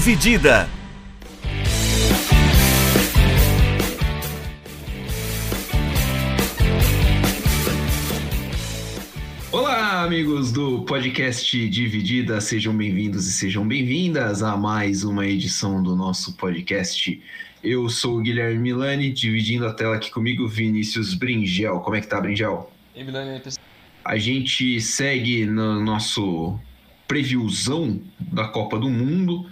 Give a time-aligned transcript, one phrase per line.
[0.00, 0.66] Dividida.
[9.52, 15.94] Olá, amigos do podcast Dividida, sejam bem-vindos e sejam bem-vindas a mais uma edição do
[15.94, 17.22] nosso podcast.
[17.62, 21.80] Eu sou o Guilherme Milani, dividindo a tela aqui comigo, Vinícius Bringel.
[21.80, 22.72] Como é que tá, Bringel?
[22.96, 23.62] E Milani, aí, pessoal?
[24.02, 26.58] A gente segue no nosso
[27.06, 29.44] previewzão da Copa do Mundo.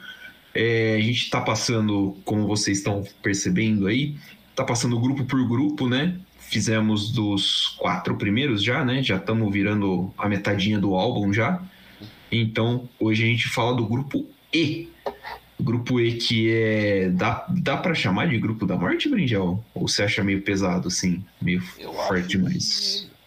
[0.55, 4.17] É, a gente tá passando, como vocês estão percebendo aí,
[4.55, 6.19] tá passando grupo por grupo, né?
[6.39, 9.03] Fizemos dos quatro primeiros já, né?
[9.03, 11.63] Já estamos virando a metadinha do álbum já.
[12.33, 14.89] Então, hoje a gente fala do grupo E.
[15.61, 17.11] Grupo E que é.
[17.11, 19.63] Dá, dá para chamar de grupo da morte, Brinjel?
[19.75, 21.25] Ou você acha meio pesado, assim?
[21.41, 23.07] Meio Eu forte demais?
[23.07, 23.19] que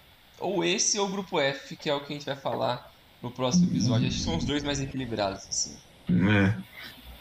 [0.41, 3.31] ou esse ou o grupo F, que é o que a gente vai falar no
[3.31, 4.08] próximo episódio.
[4.08, 5.75] Acho que são os dois mais equilibrados, assim.
[6.09, 6.55] É.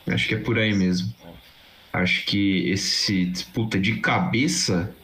[0.07, 1.13] Acho que é por aí mesmo.
[1.93, 4.95] Acho que esse disputa de cabeça.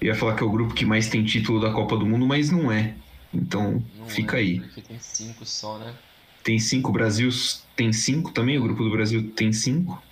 [0.00, 2.26] Eu ia falar que é o grupo que mais tem título da Copa do Mundo,
[2.26, 2.94] mas não é.
[3.32, 4.60] Então, Não fica é, aí.
[4.60, 5.94] Porque tem cinco só, né?
[6.42, 7.28] Tem cinco, o Brasil
[7.76, 10.02] tem cinco também, o grupo do Brasil tem cinco.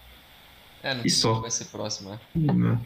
[0.82, 1.40] É, não E só.
[1.40, 2.18] vai ser próximo, né?
[2.34, 2.78] né?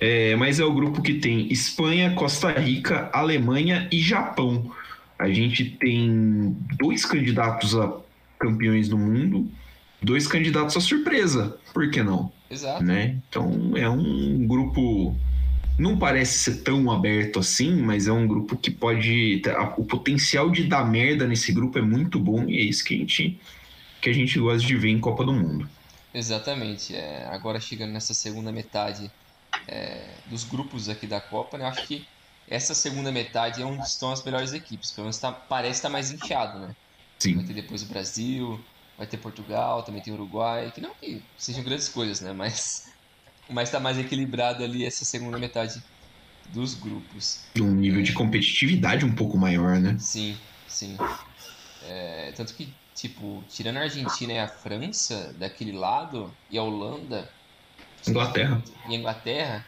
[0.00, 4.74] É, mas é o grupo que tem Espanha, Costa Rica, Alemanha e Japão.
[5.18, 8.00] A gente tem dois candidatos a
[8.40, 9.48] campeões do mundo,
[10.02, 11.56] dois candidatos a surpresa.
[11.72, 12.32] Por que não?
[12.50, 12.82] Exato.
[12.82, 13.16] né?
[13.28, 15.14] Então é um grupo
[15.78, 19.40] não parece ser tão aberto assim, mas é um grupo que pode
[19.76, 22.98] o potencial de dar merda nesse grupo é muito bom e é isso que a
[22.98, 23.40] gente
[24.00, 25.68] que a gente gosta de ver em Copa do Mundo.
[26.12, 26.96] Exatamente.
[26.96, 29.10] É, agora chegando nessa segunda metade
[29.68, 31.64] é, dos grupos aqui da Copa, né?
[31.64, 32.06] Eu acho que
[32.48, 34.90] essa segunda metade é onde estão as melhores equipes.
[34.90, 36.74] Pelo menos tá, parece estar mais inchado, né?
[37.34, 38.58] Vai Sim, ter depois o Brasil,
[38.96, 42.32] vai ter Portugal, também tem Uruguai, que não que sejam grandes coisas, né?
[42.32, 42.62] Mas,
[43.50, 45.74] mas tá mais equilibrado ali essa segunda metade
[46.48, 47.52] dos grupos.
[47.60, 49.96] um nível de competitividade um pouco maior, né?
[49.96, 50.96] Sim, sim.
[51.80, 57.28] É, tanto que, tipo, tirando a Argentina e a França daquele lado, e a Holanda
[58.06, 59.66] Inglaterra, e a Inglaterra,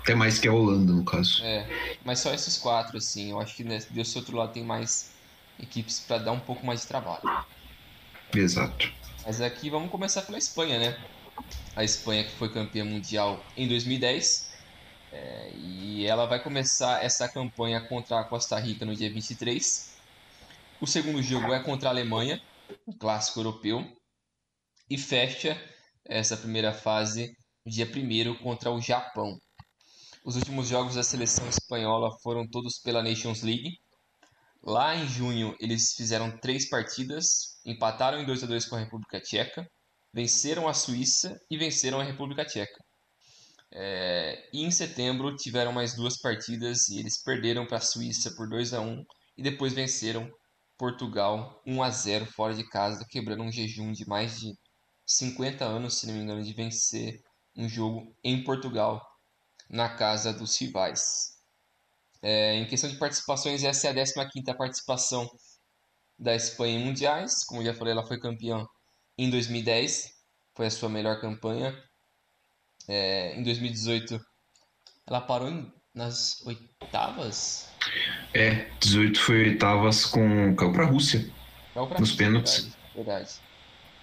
[0.00, 1.32] até mais que a Holanda no caso.
[1.40, 1.66] é,
[2.04, 4.90] mas só esses quatro, assim, eu acho que nesse- desse outro lado tem mais
[5.58, 7.30] equipes pra dar um pouco mais de trabalho.
[8.34, 8.92] Exato.
[9.24, 10.98] Mas aqui vamos começar pela Espanha, né?
[11.76, 14.52] A Espanha que foi campeã mundial em 2010.
[15.12, 19.96] é, e ela vai começar essa campanha contra a Costa Rica no dia 23.
[20.80, 22.42] O segundo jogo é contra a Alemanha,
[22.86, 23.84] um clássico europeu.
[24.90, 25.60] E fecha
[26.04, 29.38] essa primeira fase no dia 1 contra o Japão.
[30.24, 33.78] Os últimos jogos da seleção espanhola foram todos pela Nations League.
[34.64, 39.20] Lá em junho, eles fizeram três partidas, empataram em 2 a 2 com a República
[39.20, 39.68] Tcheca,
[40.14, 42.78] venceram a Suíça e venceram a República Tcheca.
[43.74, 48.48] É, e em setembro tiveram mais duas partidas e eles perderam para a Suíça por
[48.48, 49.04] 2 a 1
[49.38, 50.30] e depois venceram
[50.78, 54.52] Portugal 1 a 0 fora de casa, quebrando um jejum de mais de
[55.06, 57.20] 50 anos, se não me engano, de vencer
[57.56, 59.00] um jogo em Portugal
[59.68, 61.31] na casa dos rivais.
[62.22, 65.28] É, em questão de participações, essa é a 15ª participação
[66.18, 67.44] da Espanha em mundiais.
[67.46, 68.64] Como já falei, ela foi campeã
[69.18, 70.08] em 2010,
[70.56, 71.76] foi a sua melhor campanha.
[72.88, 74.20] É, em 2018,
[75.06, 77.66] ela parou em- nas oitavas?
[78.34, 81.20] É, 18 foi oitavas com caiu pra Rússia.
[81.74, 82.62] Caiu pra Nos Rússia, pênaltis.
[82.94, 83.30] Verdade, verdade.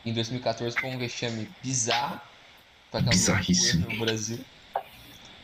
[0.06, 2.22] Em 2014 foi um vexame bizarro
[2.90, 3.92] para aquela Bizarríssimo.
[3.92, 4.44] no Brasil.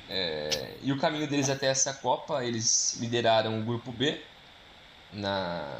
[0.09, 4.21] É, e o caminho deles até essa Copa, eles lideraram o grupo B
[5.11, 5.79] na,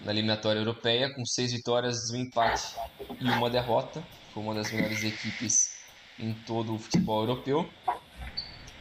[0.00, 2.74] na eliminatória europeia com seis vitórias, um empate
[3.20, 4.02] e uma derrota.
[4.32, 5.76] Foi uma das melhores equipes
[6.18, 7.68] em todo o futebol europeu.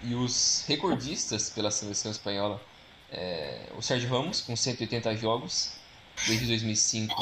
[0.04, 2.60] E os recordistas pela seleção espanhola,
[3.12, 5.81] é, o Sérgio Ramos com 180 jogos
[6.28, 7.16] desde 2005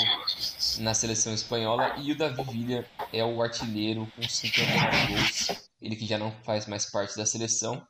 [0.79, 5.69] na seleção espanhola e o Davi Villa é o artilheiro com 50 gols.
[5.81, 7.85] Ele que já não faz mais parte da seleção,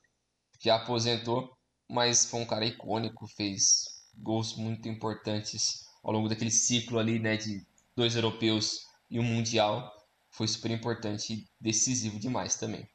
[0.60, 1.52] já aposentou,
[1.90, 3.84] mas foi um cara icônico, fez
[4.16, 7.66] gols muito importantes ao longo daquele ciclo ali, né, de
[7.96, 9.92] dois europeus e um mundial.
[10.32, 12.88] Foi super importante e decisivo demais também.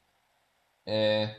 [0.85, 1.35] É,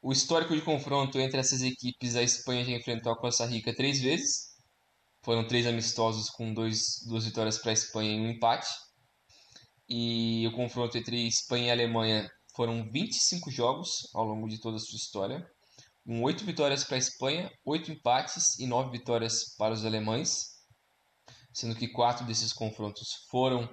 [0.00, 4.00] o histórico de confronto entre essas equipes, a Espanha já enfrentou a Costa Rica três
[4.00, 4.45] vezes.
[5.26, 8.68] Foram três amistosos com dois, duas vitórias para a Espanha e um empate.
[9.88, 14.78] E o confronto entre Espanha e Alemanha foram 25 jogos ao longo de toda a
[14.78, 15.44] sua história,
[16.06, 20.60] com 8 vitórias para a Espanha, 8 empates e 9 vitórias para os alemães.
[21.52, 23.68] sendo que quatro desses confrontos foram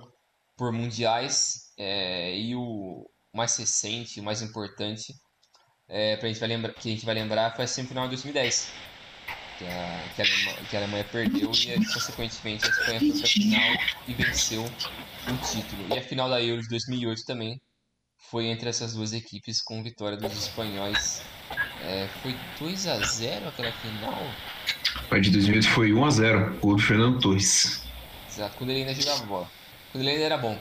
[0.58, 5.14] por mundiais é, e o mais recente, o mais importante,
[5.88, 8.72] é, pra gente vai lembrar, que a gente vai lembrar foi a semifinal de 2010,
[9.58, 13.28] que a, que a, Alemanha, que a Alemanha perdeu e, consequentemente, a Espanha foi pra
[13.28, 13.78] final
[14.08, 15.86] e venceu o título.
[15.94, 17.62] E a final da Euro de 2008 também
[18.30, 21.22] foi entre essas duas equipes com vitória dos espanhóis.
[21.84, 24.34] É, foi 2 a 0 aquela final?
[25.12, 27.84] A de 2008 foi 1 a 0 gol do Fernando Torres.
[28.30, 29.52] Exato, quando ele ainda jogava bola.
[29.92, 30.60] Quando ele ainda era bom.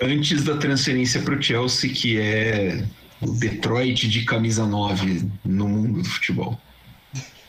[0.00, 2.84] Antes da transferência para o Chelsea, que é
[3.20, 6.60] o Detroit de camisa 9 no mundo do futebol.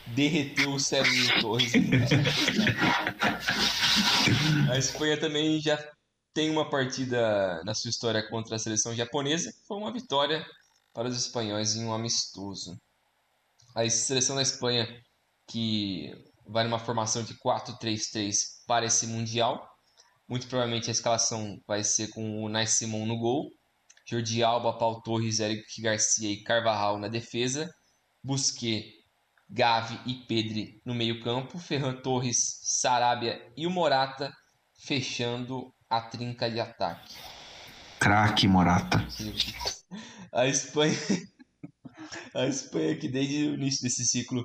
[0.08, 1.72] Derreteu o Sérgio Torres.
[4.70, 5.78] a Espanha também já
[6.32, 10.44] tem uma partida na sua história contra a seleção japonesa, foi uma vitória
[10.92, 12.76] para os espanhóis em um amistoso.
[13.74, 14.86] A seleção da Espanha,
[15.48, 16.12] que
[16.46, 18.36] vai numa formação de 4-3-3
[18.66, 19.66] para esse Mundial.
[20.28, 23.50] Muito provavelmente a escalação vai ser com o Nai Simon no gol,
[24.06, 27.70] Jordi Alba, Paul Torres, Eric Garcia e Carvajal na defesa,
[28.22, 29.03] Busquet,
[29.54, 34.32] Gavi e Pedri no meio campo, Ferran Torres, Sarabia e o Morata
[34.84, 37.14] fechando a trinca de ataque.
[38.00, 39.06] Craque Morata.
[40.34, 40.98] A Espanha.
[42.34, 44.44] A Espanha que desde o início desse ciclo,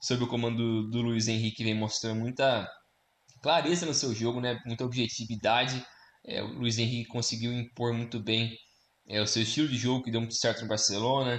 [0.00, 2.66] sob o comando do Luiz Henrique, vem mostrando muita
[3.42, 4.58] clareza no seu jogo, né?
[4.64, 5.84] muita objetividade.
[6.24, 8.56] É, o Luiz Henrique conseguiu impor muito bem
[9.06, 11.38] é, o seu estilo de jogo, que deu muito certo no Barcelona.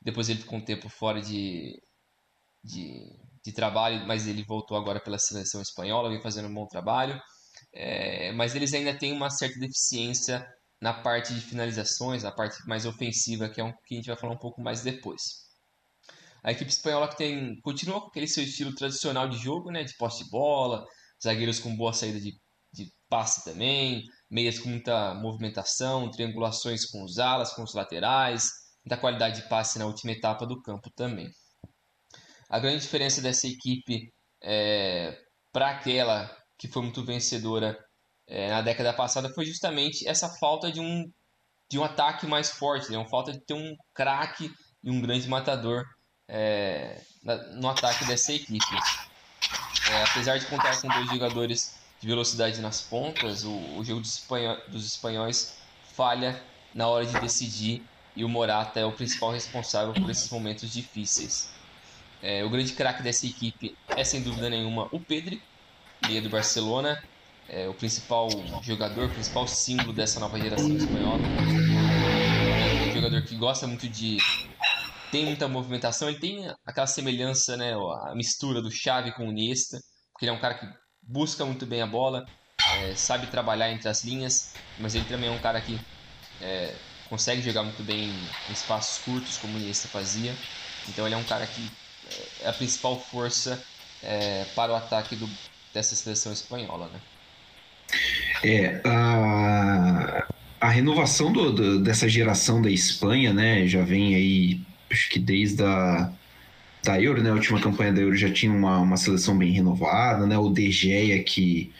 [0.00, 1.74] Depois ele ficou um tempo fora de,
[2.66, 3.00] de,
[3.44, 7.20] de trabalho, mas ele voltou agora pela seleção espanhola, vem fazendo um bom trabalho.
[7.72, 10.46] É, mas eles ainda têm uma certa deficiência
[10.80, 14.16] na parte de finalizações, na parte mais ofensiva, que é um que a gente vai
[14.16, 15.46] falar um pouco mais depois.
[16.42, 19.96] A equipe espanhola que tem continua com aquele seu estilo tradicional de jogo, né, de
[19.96, 20.84] posse de bola,
[21.22, 22.32] zagueiros com boa saída de,
[22.72, 28.44] de passe também, meias com muita movimentação, triangulações com os alas, com os laterais,
[28.84, 31.28] muita qualidade de passe na última etapa do campo também.
[32.48, 34.12] A grande diferença dessa equipe
[34.42, 35.18] é,
[35.52, 37.78] para aquela que foi muito vencedora
[38.26, 41.10] é, na década passada foi justamente essa falta de um,
[41.68, 42.98] de um ataque mais forte, né?
[42.98, 44.52] uma falta de ter um craque
[44.82, 45.84] e um grande matador
[46.28, 47.00] é,
[47.54, 48.74] no ataque dessa equipe.
[49.90, 54.26] É, apesar de contar com dois jogadores de velocidade nas pontas, o, o jogo dos,
[54.68, 55.56] dos espanhóis
[55.94, 56.42] falha
[56.74, 57.84] na hora de decidir
[58.14, 61.55] e o Morata é o principal responsável por esses momentos difíceis.
[62.22, 65.40] É, o grande craque dessa equipe é sem dúvida nenhuma o Pedri,
[66.06, 66.96] meia do Barcelona,
[67.48, 68.28] é o principal
[68.62, 71.22] jogador, o principal símbolo dessa nova geração espanhola.
[72.84, 74.16] É um jogador que gosta muito de.
[75.12, 79.78] tem muita movimentação, ele tem aquela semelhança, né, a mistura do Xavi com o Iniesta,
[80.12, 80.66] porque ele é um cara que
[81.02, 82.24] busca muito bem a bola,
[82.82, 84.40] é, sabe trabalhar entre as linhas,
[84.80, 85.78] mas ele também é um cara que
[86.40, 86.74] é,
[87.08, 90.34] consegue jogar muito bem em espaços curtos, como o Iniesta fazia.
[90.88, 91.85] Então ele é um cara que
[92.42, 93.62] é a principal força
[94.02, 95.28] é, para o ataque do,
[95.72, 97.00] dessa seleção espanhola, né?
[98.44, 100.26] É, a,
[100.60, 104.60] a renovação do, do, dessa geração da Espanha, né, já vem aí,
[104.90, 106.10] acho que desde a
[106.84, 110.24] da Euro, né, a última campanha da Euro já tinha uma, uma seleção bem renovada,
[110.24, 111.72] né, o De Gea que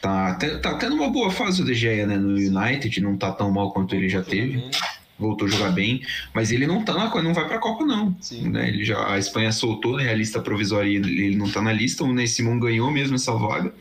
[0.00, 3.52] tá, tá tendo uma boa fase o De Gea, né, no United, não tá tão
[3.52, 4.68] mal quanto ele já teve
[5.18, 8.16] voltou a jogar bem, mas ele não tá na, não vai para a Copa não,
[8.20, 8.48] Sim.
[8.50, 8.68] né?
[8.68, 12.04] Ele já a Espanha soltou né, a lista provisória, ele, ele não tá na lista,
[12.04, 13.72] o Ney Simon ganhou mesmo essa vaga.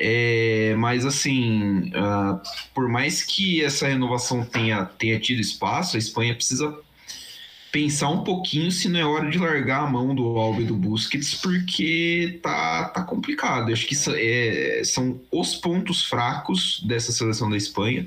[0.00, 2.40] É, mas assim, uh,
[2.72, 6.76] por mais que essa renovação tenha, tenha tido espaço, a Espanha precisa
[7.70, 10.74] pensar um pouquinho se não é hora de largar a mão do Alba e do
[10.74, 13.68] Busquets, porque tá, tá complicado.
[13.68, 18.06] Eu acho que é, são os pontos fracos dessa seleção da Espanha.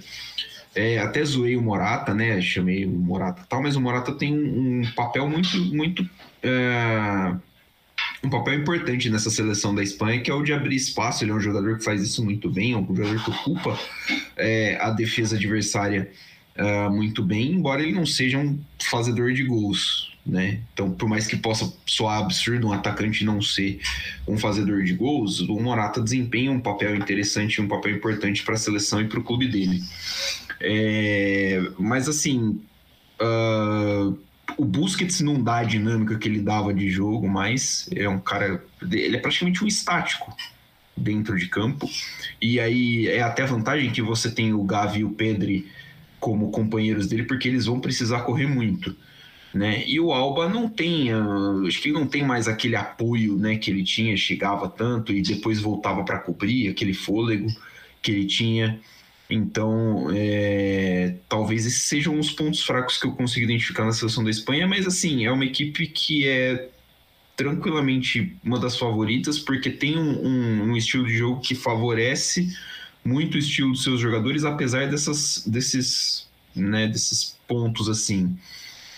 [0.73, 2.41] É, até zoei o Morata, né?
[2.41, 6.09] Chamei o Morata tal, mas o Morata tem um, um papel muito, muito.
[6.41, 7.35] É,
[8.23, 11.23] um papel importante nessa seleção da Espanha, que é o de abrir espaço.
[11.23, 13.79] Ele é um jogador que faz isso muito bem, é um jogador que ocupa
[14.37, 16.09] é, a defesa adversária
[16.55, 20.11] é, muito bem, embora ele não seja um fazedor de gols.
[20.23, 20.59] Né?
[20.71, 23.79] Então, por mais que possa soar absurdo um atacante não ser
[24.27, 28.57] um fazedor de gols, o Morata desempenha um papel interessante, um papel importante para a
[28.57, 29.81] seleção e para o clube dele.
[30.63, 32.61] É, mas assim,
[33.21, 34.17] uh,
[34.57, 38.63] o Busquets não dá a dinâmica que ele dava de jogo, mas é um cara.
[38.81, 40.35] Ele é praticamente um estático
[40.95, 41.89] dentro de campo.
[42.41, 45.67] E aí é até vantagem que você tem o Gavi e o Pedri
[46.19, 48.95] como companheiros dele, porque eles vão precisar correr muito.
[49.53, 49.83] né?
[49.87, 53.69] E o Alba não tem, uh, acho que não tem mais aquele apoio, né, que
[53.69, 57.47] ele tinha, chegava tanto e depois voltava para cobrir aquele fôlego
[58.01, 58.79] que ele tinha.
[59.31, 64.29] Então, é, talvez esses sejam os pontos fracos que eu consigo identificar na seleção da
[64.29, 66.69] Espanha, mas assim, é uma equipe que é
[67.35, 72.55] tranquilamente uma das favoritas, porque tem um, um, um estilo de jogo que favorece
[73.03, 78.37] muito o estilo dos seus jogadores, apesar dessas, desses, né, desses pontos assim.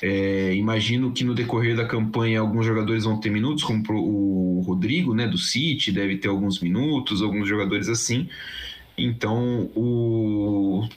[0.01, 5.15] É, imagino que no decorrer da campanha alguns jogadores vão ter minutos, como o Rodrigo,
[5.15, 8.27] né, do City, deve ter alguns minutos, alguns jogadores assim.
[8.97, 10.87] Então, o,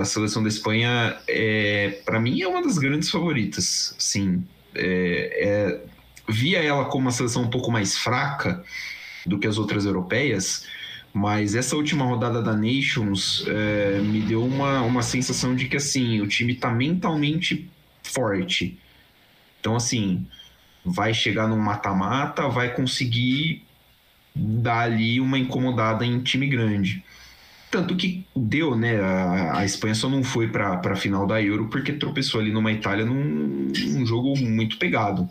[0.00, 3.94] a seleção da Espanha, é, para mim, é uma das grandes favoritas.
[3.98, 5.84] Sim, é, é,
[6.28, 8.62] via ela como uma seleção um pouco mais fraca
[9.24, 10.66] do que as outras europeias,
[11.12, 16.20] mas essa última rodada da Nations é, me deu uma, uma sensação de que assim
[16.20, 17.68] o time está mentalmente
[18.02, 18.78] forte.
[19.60, 20.26] Então, assim,
[20.84, 23.62] vai chegar no mata-mata, vai conseguir
[24.34, 27.04] dar ali uma incomodada em time grande.
[27.70, 28.98] Tanto que deu, né?
[29.00, 32.72] A, a Espanha só não foi para a final da Euro porque tropeçou ali numa
[32.72, 35.28] Itália num, num, jogo muito pegado.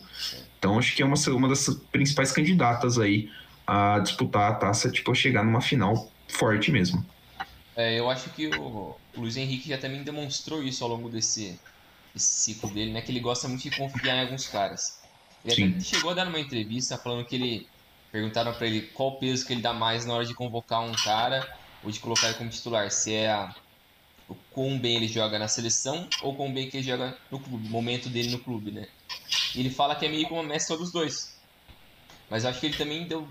[0.59, 3.29] Então, acho que é uma, uma das principais candidatas aí
[3.65, 7.03] a disputar a taça, tipo, a chegar numa final forte mesmo.
[7.75, 11.59] É, eu acho que o, Luiz Henrique já também demonstrou isso ao longo desse,
[12.15, 13.01] esse ciclo dele, né?
[13.01, 14.99] Que ele gosta muito de confiar em alguns caras.
[15.43, 15.69] Ele Sim.
[15.71, 17.67] até chegou a dar uma entrevista falando que ele
[18.11, 21.47] perguntaram para ele qual peso que ele dá mais na hora de convocar um cara
[21.83, 23.53] ou de colocar ele como titular, se é a,
[24.27, 27.67] o quão bem ele joga na seleção ou quão bem que ele joga no clube,
[27.67, 28.85] o momento dele no clube, né?
[29.55, 31.37] E ele fala que é meio como uma mescla dos dois.
[32.29, 33.27] Mas eu acho que ele também deu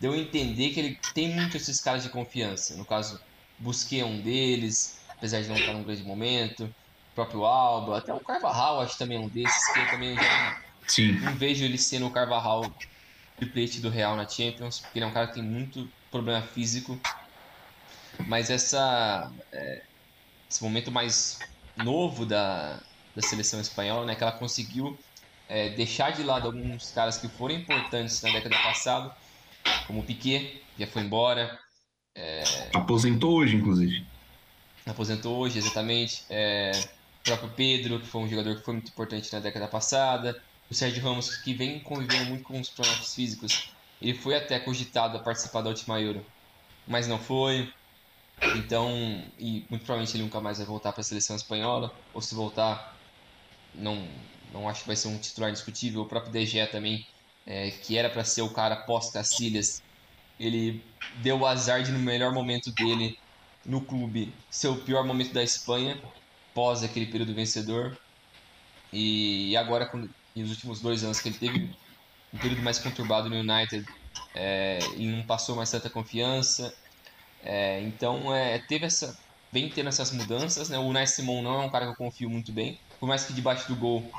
[0.00, 2.76] deu a entender que ele tem muito esses caras de confiança.
[2.76, 3.20] No caso,
[3.58, 6.68] Busquet é um deles, apesar de não estar num grande momento
[7.14, 11.12] próprio Alba, até o Carvajal acho também um desses, que eu também já Sim.
[11.20, 12.62] não vejo ele sendo o Carvajal
[13.36, 16.98] triplete do Real na Champions, porque ele é um cara que tem muito problema físico.
[18.26, 19.82] Mas essa, é,
[20.50, 21.38] esse momento mais
[21.76, 22.80] novo da,
[23.14, 24.98] da seleção espanhola, né, que ela conseguiu
[25.48, 29.14] é, deixar de lado alguns caras que foram importantes na década passada,
[29.86, 31.58] como o Piquet, já foi embora.
[32.14, 32.42] É...
[32.74, 34.04] Aposentou hoje, inclusive.
[34.86, 36.24] Aposentou hoje, exatamente.
[36.28, 36.72] É
[37.22, 40.74] o próprio Pedro, que foi um jogador que foi muito importante na década passada, o
[40.74, 45.20] Sérgio Ramos, que vem convivendo muito com os problemas físicos, ele foi até cogitado a
[45.20, 46.24] participar da última Euro,
[46.86, 47.72] mas não foi.
[48.56, 48.90] Então,
[49.38, 52.98] e muito provavelmente ele nunca mais vai voltar para a seleção espanhola, ou se voltar,
[53.74, 53.96] não,
[54.52, 56.02] não acho que vai ser um titular indiscutível.
[56.02, 56.98] O próprio DG também,
[57.46, 59.82] é, que era para ser o cara pós-Cacilhas,
[60.38, 60.82] ele
[61.22, 63.14] deu o azar de no melhor momento dele
[63.64, 66.00] no clube ser o pior momento da Espanha
[66.54, 67.96] pós aquele período vencedor.
[68.92, 69.90] E, agora,
[70.36, 71.70] nos últimos dois anos que ele teve
[72.32, 73.84] um período mais conturbado no United,
[74.34, 76.72] é, e não passou mais tanta confiança.
[77.42, 79.12] É, então, é, teve essa,
[79.52, 80.68] vem tendo essas mudanças.
[80.68, 80.78] Né?
[80.78, 82.78] O Unai Simon não é um cara que eu confio muito bem.
[82.98, 84.10] Por mais que debaixo do gol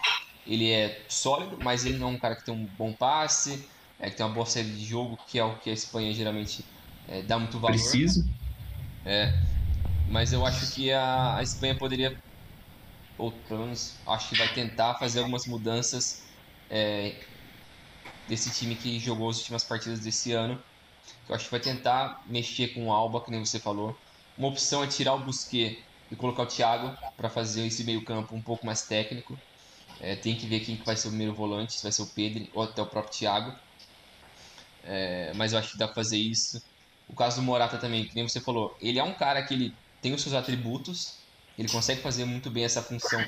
[0.46, 3.66] ele é sólido, mas ele não é um cara que tem um bom passe,
[4.00, 6.64] é, que tem uma boa série de jogo, que é o que a Espanha geralmente
[7.08, 7.76] é, dá muito valor.
[7.76, 8.24] Preciso.
[9.06, 9.34] É,
[10.10, 12.14] mas eu acho que a, a Espanha poderia,
[13.18, 16.24] ou pelo menos acho que vai tentar fazer algumas mudanças
[16.70, 17.20] é,
[18.28, 20.62] desse time que jogou as últimas partidas desse ano.
[21.28, 23.96] Eu acho que vai tentar mexer com o Alba, que nem você falou.
[24.38, 25.76] Uma opção é tirar o Busquet
[26.12, 29.38] e colocar o Thiago para fazer esse meio campo um pouco mais técnico.
[30.00, 32.14] É, tem que ver quem que vai ser o primeiro volante, se vai ser o
[32.14, 33.52] Pedro ou até o próprio Thiago.
[34.84, 36.58] É, mas eu acho que dá para fazer isso.
[37.08, 39.72] O caso do Morata também, que nem você falou, ele é um cara que ele
[40.02, 41.06] tem os seus atributos,
[41.58, 43.24] ele consegue fazer muito bem essa função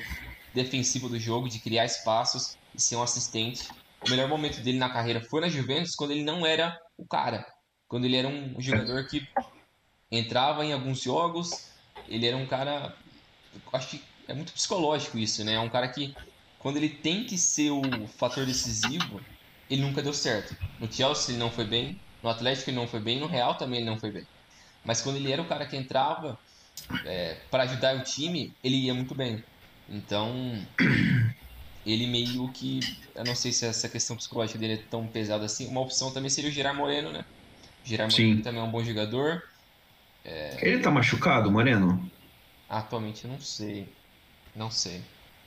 [0.53, 3.61] defensiva do jogo, de criar espaços e ser um assistente.
[4.05, 7.45] O melhor momento dele na carreira foi na Juventus, quando ele não era o cara.
[7.95, 9.25] Quando ele era um jogador que
[10.11, 11.71] entrava em alguns jogos,
[12.09, 12.93] ele era um cara.
[13.71, 15.53] Acho que é muito psicológico isso, né?
[15.53, 16.13] É um cara que,
[16.59, 17.81] quando ele tem que ser o
[18.19, 19.21] fator decisivo,
[19.69, 20.57] ele nunca deu certo.
[20.77, 23.79] No Chelsea ele não foi bem, no Atlético ele não foi bem, no Real também
[23.79, 24.27] ele não foi bem.
[24.83, 26.37] Mas quando ele era o cara que entrava
[27.05, 29.41] é, para ajudar o time, ele ia muito bem.
[29.87, 30.35] Então,
[31.85, 32.81] ele meio que.
[33.15, 35.65] Eu não sei se essa questão psicológica dele é tão pesada assim.
[35.67, 37.23] Uma opção também seria o Gerard Moreno, né?
[37.85, 39.43] Gerard Moreno também é um bom jogador.
[40.23, 40.57] É...
[40.61, 42.11] Ele tá machucado, Moreno?
[42.67, 43.87] Atualmente eu não sei.
[44.55, 45.01] Não sei.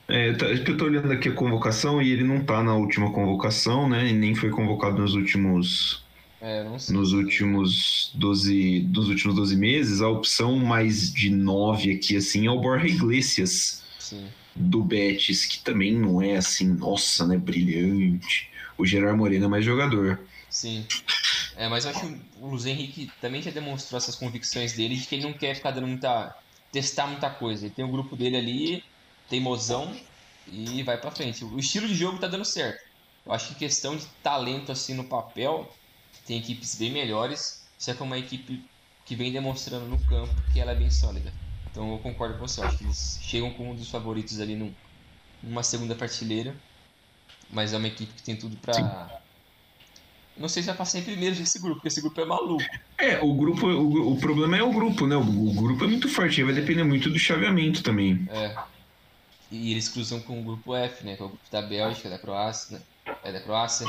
[0.07, 3.89] É, tá, eu tô olhando aqui a convocação e ele não tá na última convocação,
[3.89, 4.07] né?
[4.07, 6.03] E nem foi convocado nos últimos
[6.41, 12.47] é, nos últimos 12, dos últimos 12 meses, a opção mais de 9 aqui assim
[12.47, 13.83] é o Borja Iglesias.
[13.99, 14.27] Sim.
[14.55, 18.51] do Betis, que também não é assim, nossa, né, brilhante.
[18.77, 20.19] O Gerard Moreno é mais jogador.
[20.49, 20.85] Sim.
[21.59, 25.07] É, mas eu acho que o Luiz Henrique também já demonstrou essas convicções dele de
[25.09, 26.33] que ele não quer ficar dando muita.
[26.71, 27.67] testar muita coisa.
[27.67, 28.83] Ele tem o grupo dele ali,
[29.29, 29.93] teimosão,
[30.47, 31.45] e vai pra frente.
[31.45, 32.79] O estilo de jogo tá dando certo.
[33.27, 35.69] Eu acho que questão de talento assim no papel,
[36.27, 37.41] tem equipes bem melhores,
[37.79, 38.65] só que é uma equipe
[39.05, 41.33] que vem demonstrando no campo que ela é bem sólida.
[41.71, 44.55] Então eu concordo com você, eu acho que eles chegam como um dos favoritos ali
[44.57, 44.73] num,
[45.43, 46.57] numa segunda prateleira,
[47.51, 49.21] mas é uma equipe que tem tudo para
[50.39, 52.65] não sei se vai passar em primeiro desse grupo, porque esse grupo é maluco.
[52.97, 55.17] É, o grupo, o, o problema é o grupo, né?
[55.17, 58.27] O, o grupo é muito forte, vai depender muito do chaveamento também.
[58.31, 58.57] É.
[59.51, 61.17] E eles cruzam com o grupo F, né?
[61.17, 62.83] Que é o grupo da Bélgica, da Croácia, né?
[63.25, 63.87] É da Croácia,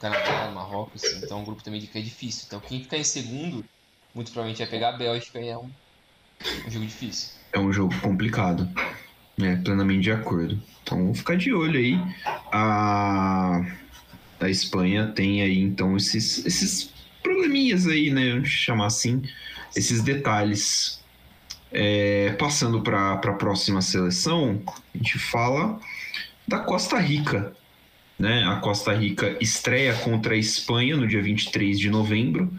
[0.00, 1.02] Canadá, Marrocos.
[1.22, 2.44] Então é um grupo também que é difícil.
[2.46, 3.64] Então quem ficar em segundo,
[4.14, 5.70] muito provavelmente vai pegar a Bélgica e é um,
[6.66, 7.32] um jogo difícil.
[7.52, 8.68] É um jogo complicado.
[9.40, 10.60] É, plenamente de acordo.
[10.82, 11.98] Então vamos ficar de olho aí.
[12.50, 13.60] A,
[14.42, 18.32] a Espanha tem aí então esses, esses probleminhas aí, né?
[18.32, 19.22] Vamos chamar assim,
[19.74, 21.00] esses detalhes.
[21.74, 24.60] É, passando para a próxima seleção,
[24.94, 25.80] a gente fala
[26.46, 27.54] da Costa Rica.
[28.18, 28.44] Né?
[28.44, 32.52] A Costa Rica estreia contra a Espanha no dia 23 de novembro.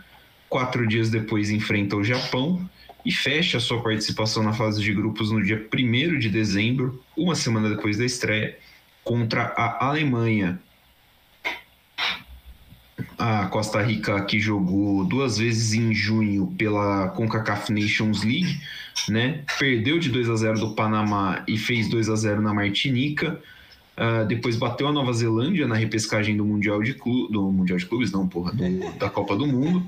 [0.49, 2.67] Quatro dias depois enfrenta o Japão
[3.05, 7.69] e fecha sua participação na fase de grupos no dia 1 de dezembro, uma semana
[7.69, 8.57] depois da estreia,
[9.03, 10.59] contra a Alemanha.
[13.17, 18.59] A Costa Rica que jogou duas vezes em junho pela CONCACAF Nations League,
[19.09, 19.43] né?
[19.57, 23.39] Perdeu de 2 a 0 do Panamá e fez 2 a 0 na Martinica.
[23.95, 27.85] Uh, depois bateu a Nova Zelândia na repescagem do Mundial de Clubes, do Mundial de
[27.85, 29.83] Clubes, não, porra, do, da Copa do Mundo.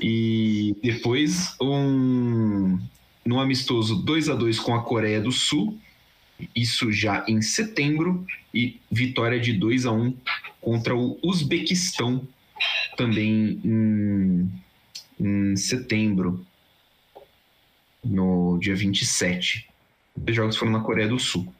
[0.00, 2.78] E depois um
[3.24, 5.78] no amistoso 2 a 2 com a Coreia do Sul,
[6.54, 10.16] isso já em setembro, e vitória de 2 a 1
[10.60, 12.26] contra o Uzbequistão
[12.96, 14.50] também em,
[15.18, 16.44] em setembro,
[18.02, 19.66] no dia 27.
[20.16, 21.52] Os jogos foram na Coreia do Sul.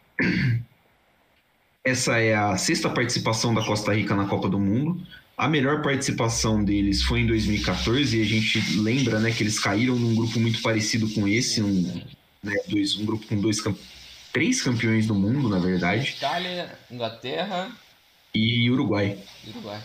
[1.83, 5.05] Essa é a sexta participação da Costa Rica na Copa do Mundo.
[5.37, 9.97] A melhor participação deles foi em 2014 e a gente lembra né, que eles caíram
[9.97, 12.03] num grupo muito parecido com esse, um,
[12.43, 13.61] né, dois, um grupo com dois
[14.35, 16.13] três campeões do mundo, na verdade.
[16.17, 17.71] Itália, Inglaterra
[18.35, 19.17] e Uruguai.
[19.47, 19.81] Uruguai.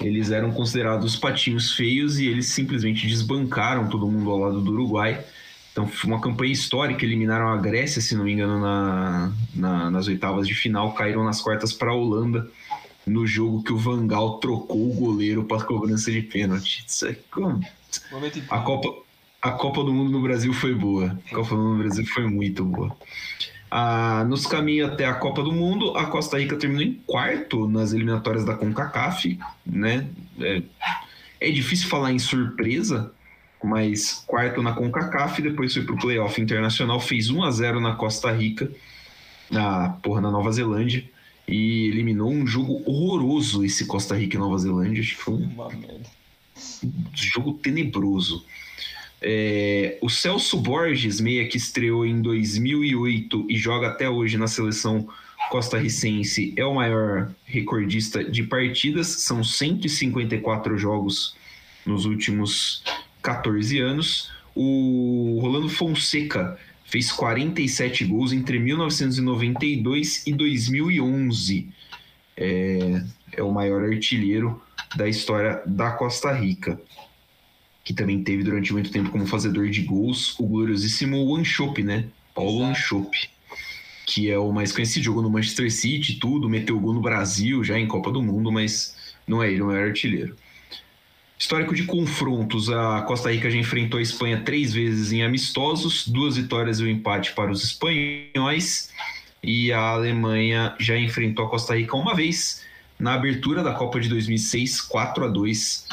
[0.00, 5.22] Eles eram considerados patinhos feios e eles simplesmente desbancaram todo mundo ao lado do Uruguai.
[5.70, 10.08] Então foi uma campanha histórica, eliminaram a Grécia, se não me engano, na, na nas
[10.08, 12.50] oitavas de final, caíram nas quartas para a Holanda
[13.06, 16.82] no jogo que o Vangal trocou o goleiro para cobrança de pênalti.
[16.86, 17.60] Isso é como...
[18.48, 18.88] A Copa,
[19.40, 21.18] a Copa do Mundo no Brasil foi boa.
[21.30, 22.96] A Copa do Mundo no Brasil foi muito boa.
[23.70, 27.92] Ah, nos caminhos até a Copa do Mundo, a Costa Rica terminou em quarto nas
[27.92, 30.06] eliminatórias da CONCACAF, né?
[30.40, 30.62] É,
[31.40, 33.12] é difícil falar em surpresa,
[33.62, 38.30] mas quarto na CONCACAF, depois foi pro playoff internacional, fez 1 a 0 na Costa
[38.30, 38.70] Rica,
[39.50, 41.04] na porra na Nova Zelândia
[41.48, 45.02] e eliminou um jogo horroroso esse Costa Rica e Nova Zelândia.
[45.02, 45.48] Acho que foi um,
[46.84, 48.44] um jogo tenebroso.
[49.28, 55.08] É, o Celso Borges, meia que estreou em 2008 e joga até hoje na seleção
[55.50, 59.08] costarricense, é o maior recordista de partidas.
[59.08, 61.34] São 154 jogos
[61.84, 62.84] nos últimos
[63.20, 64.30] 14 anos.
[64.54, 71.68] O Rolando Fonseca fez 47 gols entre 1992 e 2011.
[72.36, 74.62] É, é o maior artilheiro
[74.94, 76.80] da história da Costa Rica,
[77.86, 82.06] que também teve durante muito tempo como fazedor de gols o gloriosíssimo Wanchope, né?
[82.34, 83.30] Paulo Wanchope,
[84.04, 87.78] que é o mais conhecido, jogou no Manchester City, tudo, meteu gol no Brasil, já
[87.78, 90.36] em Copa do Mundo, mas não é ele o maior artilheiro.
[91.38, 96.36] Histórico de confrontos: a Costa Rica já enfrentou a Espanha três vezes em amistosos, duas
[96.36, 98.90] vitórias e um empate para os espanhóis.
[99.44, 102.66] E a Alemanha já enfrentou a Costa Rica uma vez
[102.98, 105.86] na abertura da Copa de 2006, 4 a 2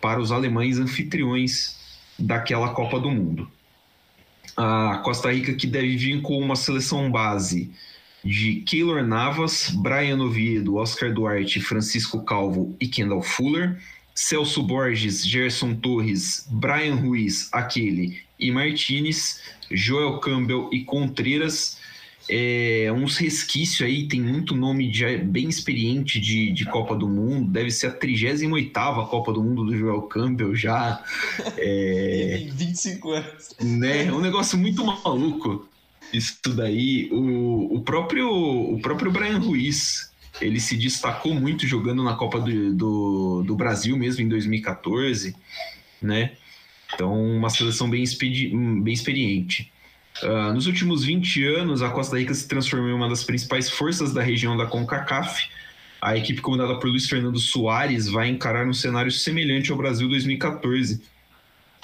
[0.00, 1.76] para os alemães anfitriões
[2.18, 3.50] daquela Copa do Mundo.
[4.56, 7.70] A Costa Rica que deve vir com uma seleção base
[8.22, 13.78] de Keylor Navas, Brian Oviedo, Oscar Duarte, Francisco Calvo e Kendall Fuller
[14.14, 21.79] Celso Borges, Gerson Torres, Brian Ruiz, aquele e Martinez, Joel Campbell e Contreras.
[22.28, 27.50] É, uns resquícios aí, tem muito nome de, bem experiente de, de Copa do Mundo,
[27.50, 28.50] deve ser a 38
[29.08, 31.02] Copa do Mundo do Joel Campbell já.
[31.56, 33.56] É, tem 25 anos.
[33.60, 35.68] Né, um negócio muito maluco.
[36.12, 37.08] isso daí.
[37.10, 42.74] O, o, próprio, o próprio Brian Ruiz, ele se destacou muito jogando na Copa do,
[42.74, 45.34] do, do Brasil mesmo em 2014,
[46.00, 46.32] né?
[46.94, 49.72] Então, uma seleção bem, expedi bem experiente.
[50.22, 54.12] Uh, nos últimos 20 anos, a Costa Rica se transformou em uma das principais forças
[54.12, 55.48] da região da CONCACAF.
[56.00, 61.02] A equipe comandada por Luiz Fernando Soares vai encarar um cenário semelhante ao Brasil 2014,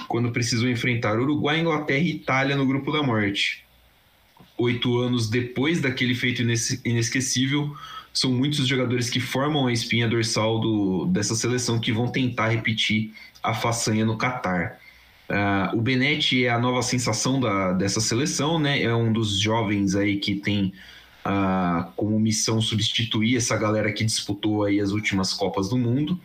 [0.08, 3.64] quando precisou enfrentar Uruguai, Inglaterra e Itália no grupo da morte.
[4.58, 6.42] Oito anos depois daquele feito
[6.84, 7.76] inesquecível,
[8.12, 12.48] são muitos os jogadores que formam a espinha dorsal do, dessa seleção que vão tentar
[12.48, 13.12] repetir
[13.42, 14.78] a façanha no Catar.
[15.28, 18.82] Uh, o Benetti é a nova sensação da, dessa seleção, né?
[18.82, 20.72] É um dos jovens aí que tem
[21.26, 26.18] uh, como missão substituir essa galera que disputou aí as últimas Copas do Mundo.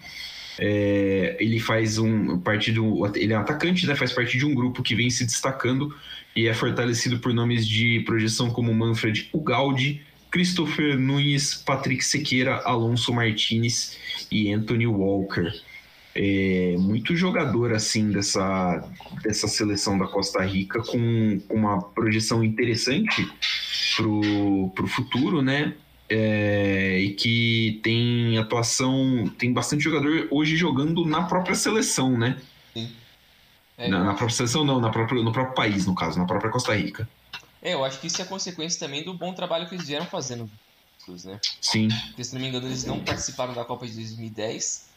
[0.59, 3.95] É, ele faz um parte do, ele é atacante, né?
[3.95, 5.95] Faz parte de um grupo que vem se destacando
[6.35, 13.11] e é fortalecido por nomes de projeção como Manfred Ugaldi, Christopher Nunes, Patrick Sequeira, Alonso
[13.11, 13.97] Martinez
[14.29, 15.51] e Anthony Walker
[16.13, 18.83] é, muito jogador assim dessa,
[19.23, 23.29] dessa seleção da Costa Rica com, uma projeção interessante
[23.95, 25.73] pro, pro futuro, né?
[26.09, 32.37] É, e que tem atuação, tem bastante jogador hoje jogando na própria seleção, né?
[32.73, 32.91] Sim.
[33.77, 36.51] É, na, na, própria seleção não, na própria, no próprio país, no caso, na própria
[36.51, 37.07] Costa Rica.
[37.61, 40.49] É, eu acho que isso é consequência também do bom trabalho que eles vieram fazendo,
[41.23, 41.39] né?
[41.61, 41.87] Sim.
[42.07, 44.90] Porque, se não me engano, eles não participaram da Copa de 2010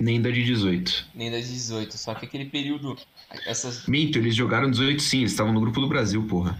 [0.00, 1.08] nem da de 18.
[1.14, 1.96] Nem da de 18.
[1.98, 2.98] Só que aquele período.
[3.46, 3.86] Essas...
[3.86, 5.18] Minto, eles jogaram 18 sim.
[5.18, 6.58] Eles estavam no grupo do Brasil, porra.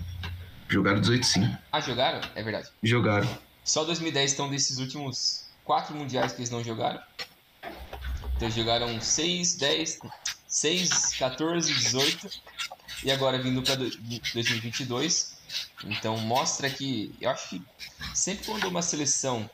[0.68, 1.56] Jogaram 18 sim.
[1.72, 2.20] Ah, jogaram?
[2.34, 2.68] É verdade.
[2.82, 3.28] Jogaram.
[3.64, 7.00] Só 2010 estão desses últimos quatro mundiais que eles não jogaram.
[8.36, 9.98] Então eles jogaram 6, 10,
[10.46, 12.30] 6, 14, 18
[13.04, 15.40] e agora vindo para 2022.
[15.84, 17.62] Então mostra que eu acho que
[18.14, 19.48] sempre quando uma seleção,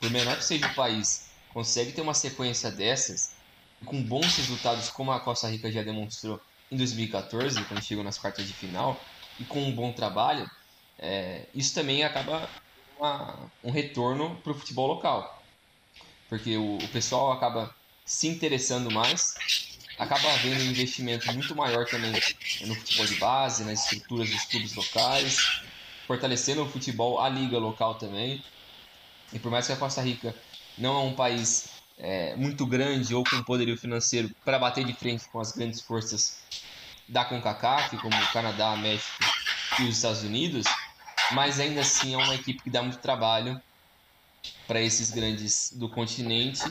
[0.00, 3.32] por menor que seja o país, consegue ter uma sequência dessas,
[3.84, 8.46] com bons resultados, como a Costa Rica já demonstrou em 2014, quando chegou nas quartas
[8.46, 8.98] de final,
[9.38, 10.48] e com um bom trabalho,
[10.98, 12.48] é, isso também acaba
[12.98, 15.42] uma, um retorno para o futebol local.
[16.28, 19.34] Porque o, o pessoal acaba se interessando mais,
[19.98, 22.12] acaba havendo um investimento muito maior também
[22.66, 25.62] no futebol de base, nas estruturas dos clubes locais,
[26.06, 28.42] fortalecendo o futebol, a liga local também.
[29.32, 30.34] E por mais que a Costa Rica
[30.78, 35.28] não é um país é, muito grande ou com poderio financeiro para bater de frente
[35.28, 36.42] com as grandes forças
[37.08, 39.24] da CONCACAF, como o Canadá, México
[39.80, 40.64] e os Estados Unidos,
[41.32, 43.60] mas ainda assim é uma equipe que dá muito trabalho
[44.66, 46.62] para esses grandes do continente.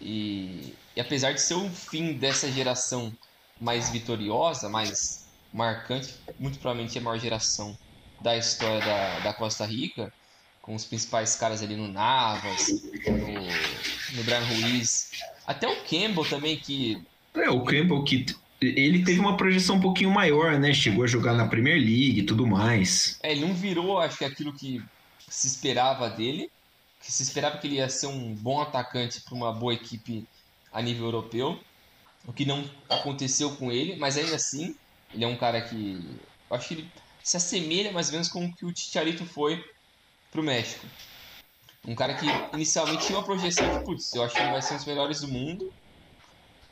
[0.00, 3.12] E, e, apesar de ser o fim dessa geração
[3.60, 7.76] mais vitoriosa, mais marcante, muito provavelmente é a maior geração
[8.20, 10.12] da história da, da Costa Rica,
[10.64, 12.68] com os principais caras ali no Navas,
[13.06, 15.10] no, no Brian Ruiz.
[15.46, 17.02] Até o Campbell também, que.
[17.34, 18.24] É, o Campbell que.
[18.62, 20.72] Ele teve uma projeção um pouquinho maior, né?
[20.72, 23.18] Chegou a jogar na Premier League e tudo mais.
[23.22, 24.82] É, ele não virou, acho que aquilo que
[25.28, 26.50] se esperava dele.
[26.98, 30.26] Que se esperava que ele ia ser um bom atacante para uma boa equipe
[30.72, 31.60] a nível europeu.
[32.26, 34.74] O que não aconteceu com ele, mas ainda assim,
[35.12, 36.02] ele é um cara que.
[36.48, 36.90] Eu acho que ele
[37.22, 39.62] se assemelha mais ou menos com o que o Chicharito foi
[40.34, 40.84] pro México.
[41.86, 44.74] Um cara que inicialmente tinha uma projeção de, putz, eu acho que ele vai ser
[44.74, 45.72] um dos melhores do mundo.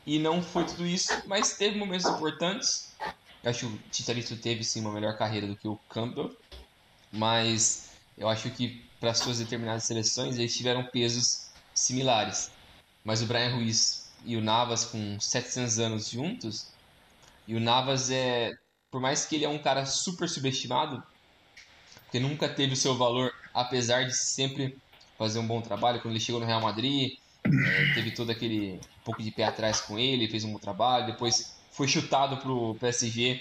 [0.05, 2.93] E não foi tudo isso, mas teve momentos importantes.
[3.43, 6.37] Eu acho que o Titanic teve sim uma melhor carreira do que o Campbell.
[7.13, 12.51] Mas eu acho que para suas determinadas seleções eles tiveram pesos similares.
[13.05, 16.69] Mas o Brian Ruiz e o Navas com 700 anos juntos,
[17.47, 18.53] e o Navas é,
[18.91, 21.03] por mais que ele é um cara super subestimado,
[22.05, 24.77] porque nunca teve o seu valor apesar de sempre
[25.19, 26.01] fazer um bom trabalho.
[26.01, 27.13] Quando ele chegou no Real Madrid,
[27.45, 31.07] é, teve todo aquele pouco de pé atrás com ele, fez um bom trabalho.
[31.07, 33.41] Depois foi chutado pro PSG,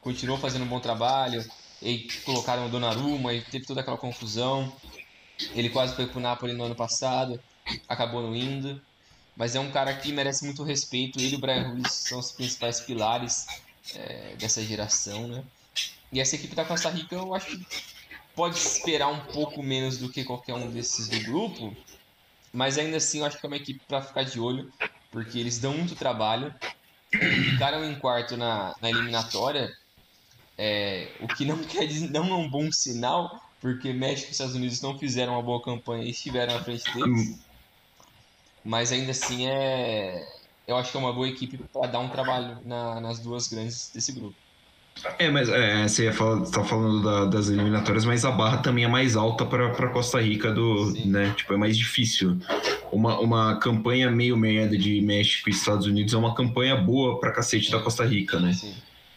[0.00, 1.44] continuou fazendo um bom trabalho.
[1.82, 4.70] E colocaram o Donnarumma e teve toda aquela confusão.
[5.54, 7.40] Ele quase foi pro Napoli no ano passado,
[7.88, 8.80] acabou não indo.
[9.34, 11.18] Mas é um cara que merece muito respeito.
[11.18, 13.46] Ele e o Brian Ruiz são os principais pilares
[13.94, 15.42] é, dessa geração, né?
[16.12, 17.66] E essa equipe da Costa Rica, eu acho que
[18.40, 21.76] pode esperar um pouco menos do que qualquer um desses do grupo,
[22.50, 24.72] mas ainda assim eu acho que é uma equipe para ficar de olho,
[25.10, 26.54] porque eles dão muito trabalho.
[27.10, 29.70] Ficaram em quarto na, na eliminatória,
[30.56, 34.54] é, o que não quer dizer, não é um bom sinal, porque México e Estados
[34.54, 37.38] Unidos não fizeram uma boa campanha e estiveram à frente deles.
[38.64, 40.26] Mas ainda assim é.
[40.66, 43.90] Eu acho que é uma boa equipe para dar um trabalho na, nas duas grandes
[43.92, 44.36] desse grupo.
[45.18, 48.84] É, mas é, você ia falar, tá falando da, das eliminatórias, mas a barra também
[48.84, 51.06] é mais alta para Costa Rica do, Sim.
[51.06, 51.32] né?
[51.36, 52.38] Tipo, é mais difícil.
[52.92, 57.32] Uma, uma campanha meio merda de México e Estados Unidos é uma campanha boa para
[57.32, 58.52] cacete da Costa Rica, né?
[58.52, 58.74] Sim.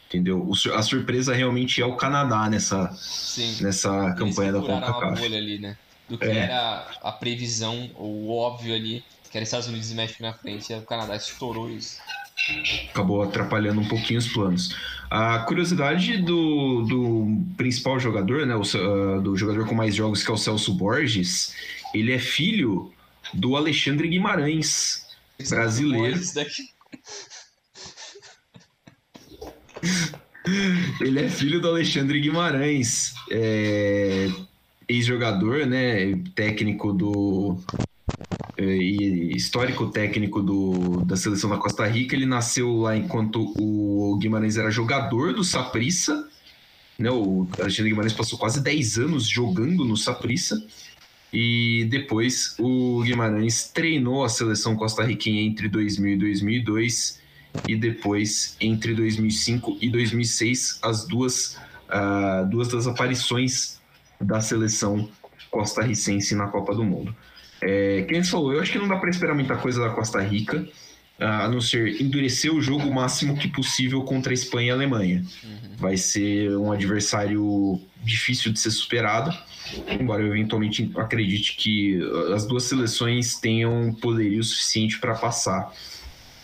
[0.07, 0.39] Entendeu?
[0.39, 3.63] O, a surpresa realmente é o Canadá nessa, Sim.
[3.63, 5.25] nessa campanha da CONCACAF.
[5.25, 5.75] ali, né?
[6.07, 6.37] Do que é.
[6.37, 10.75] era a previsão, o óbvio ali, que era Estados Unidos e México na frente, e
[10.77, 11.97] o Canadá estourou isso
[12.89, 14.75] acabou atrapalhando um pouquinho os planos.
[15.09, 20.31] A curiosidade do, do principal jogador, né, o, uh, do jogador com mais jogos, que
[20.31, 21.55] é o Celso Borges,
[21.93, 22.91] ele é filho
[23.33, 25.05] do Alexandre Guimarães,
[25.49, 26.19] brasileiro.
[30.99, 34.29] ele é filho do Alexandre Guimarães, é,
[34.87, 37.92] ex-jogador, né, técnico do é,
[38.57, 42.15] e histórico técnico do, da seleção da Costa Rica.
[42.15, 46.27] Ele nasceu lá enquanto o Guimarães era jogador do Saprissa.
[46.97, 47.09] Né?
[47.09, 50.63] O Alexandre Guimarães passou quase 10 anos jogando no Saprissa.
[51.31, 57.23] E depois o Guimarães treinou a seleção costarriquenha entre 2000 e 2002
[57.67, 61.57] e depois entre 2005 e 2006 as duas,
[61.89, 63.79] uh, duas das aparições
[64.21, 65.09] da seleção
[65.49, 67.15] costarricense na Copa do Mundo.
[67.65, 70.67] É, quem falou, eu acho que não dá para esperar muita coisa da Costa Rica,
[71.19, 74.73] a não ser endurecer o jogo o máximo que possível contra a Espanha e a
[74.73, 75.23] Alemanha.
[75.43, 75.77] Uhum.
[75.77, 79.33] Vai ser um adversário difícil de ser superado,
[79.87, 81.99] embora eu eventualmente acredite que
[82.33, 85.71] as duas seleções tenham poderio suficiente para passar.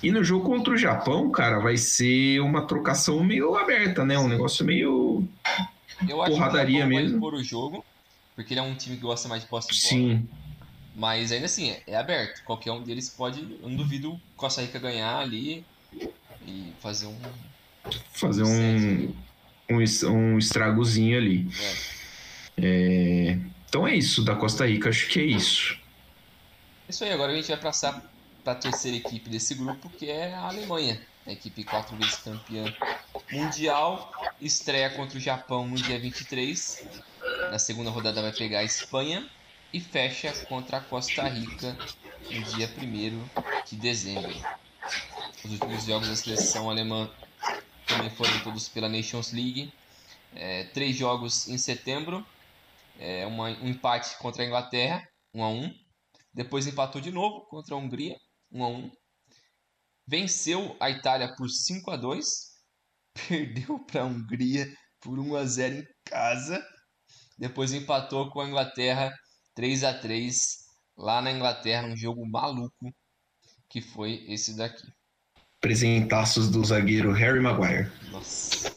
[0.01, 4.17] E no jogo contra o Japão, cara, vai ser uma trocação meio aberta, né?
[4.17, 5.27] Um negócio meio
[6.08, 7.19] eu porradaria acho que o mesmo.
[7.19, 7.86] Vai pôr o jogo,
[8.34, 9.89] porque ele é um time que gosta mais de posse de bola.
[9.89, 10.27] Sim.
[11.00, 12.44] Mas ainda assim, é, é aberto.
[12.44, 13.40] Qualquer um deles pode.
[13.40, 15.66] Eu não duvido Costa Rica ganhar ali
[16.46, 17.18] e fazer um.
[18.12, 19.16] Fazer um,
[19.72, 21.48] um, um estragozinho ali.
[21.58, 22.00] É.
[22.62, 25.80] É, então é isso, da Costa Rica, acho que é isso.
[26.90, 28.04] Isso aí, agora a gente vai passar
[28.44, 31.00] para a terceira equipe desse grupo, que é a Alemanha.
[31.26, 32.76] A equipe quatro vezes campeã
[33.32, 34.12] mundial.
[34.42, 36.84] Estreia contra o Japão no dia 23.
[37.52, 39.26] Na segunda rodada vai pegar a Espanha
[39.71, 41.77] e fecha contra a Costa Rica
[42.32, 44.34] no dia 1 de dezembro.
[45.45, 47.10] Os últimos jogos da seleção alemã
[47.88, 49.71] também foram todos pela Nations League.
[50.34, 52.25] É, três jogos em setembro,
[52.97, 55.73] é, uma, um empate contra a Inglaterra, 1 a 1
[56.34, 58.15] Depois empatou de novo contra a Hungria,
[58.51, 58.91] 1 a 1
[60.08, 62.25] Venceu a Itália por 5 a 2
[63.27, 64.67] Perdeu para a Hungria
[64.99, 66.63] por 1 a 0 em casa.
[67.38, 69.12] Depois empatou com a Inglaterra
[69.60, 70.36] 3 a 3
[70.95, 72.95] lá na Inglaterra, um jogo maluco
[73.67, 74.88] que foi esse daqui.
[75.60, 77.91] Presentaços do zagueiro Harry Maguire.
[78.10, 78.74] Nossa.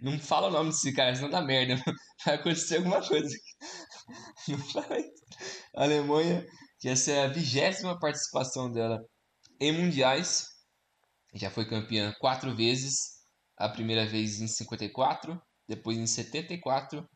[0.00, 1.74] Não fala o nome desse cara, senão dá merda.
[2.24, 3.36] Vai acontecer alguma coisa.
[4.48, 4.96] Não fala
[5.76, 6.46] A Alemanha,
[6.78, 8.98] que essa é a vigésima participação dela
[9.60, 10.46] em mundiais.
[11.34, 13.20] Já foi campeã quatro vezes.
[13.58, 17.06] A primeira vez em 54, depois em 74,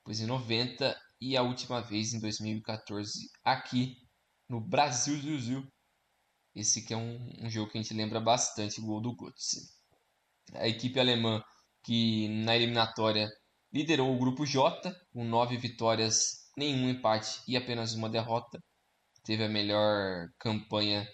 [0.00, 3.96] depois em 90 e a última vez em 2014 aqui
[4.46, 5.66] no Brasil Zuzu.
[6.54, 9.70] Esse que é um, um, jogo que a gente lembra bastante, o gol do Götze.
[10.52, 11.42] A equipe alemã
[11.82, 13.26] que na eliminatória
[13.72, 18.62] liderou o grupo J com nove vitórias, nenhum empate e apenas uma derrota.
[19.24, 21.08] Teve a melhor campanha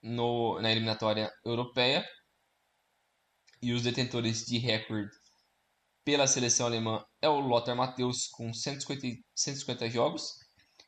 [0.00, 2.06] no, na eliminatória europeia.
[3.60, 5.10] E os detentores de recorde
[6.10, 10.40] pela seleção alemã é o Lothar Matthäus com 150, 150 jogos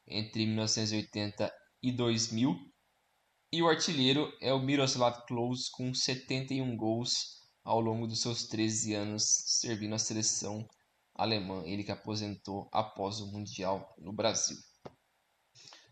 [0.05, 1.49] entre 1980
[1.81, 2.57] e 2000.
[3.53, 8.95] E o artilheiro é o Miroslav Klose com 71 gols ao longo dos seus 13
[8.95, 9.23] anos
[9.61, 10.67] servindo a seleção
[11.15, 14.57] alemã, ele que aposentou após o Mundial no Brasil.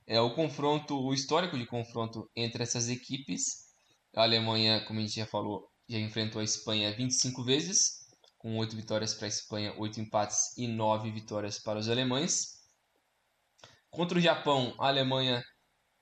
[0.09, 3.69] É o confronto, o histórico de confronto entre essas equipes.
[4.12, 7.99] A Alemanha, como a gente já falou, já enfrentou a Espanha 25 vezes,
[8.40, 12.59] com 8 vitórias para a Espanha, 8 empates e 9 vitórias para os alemães.
[13.90, 15.42] Contra o Japão, a Alemanha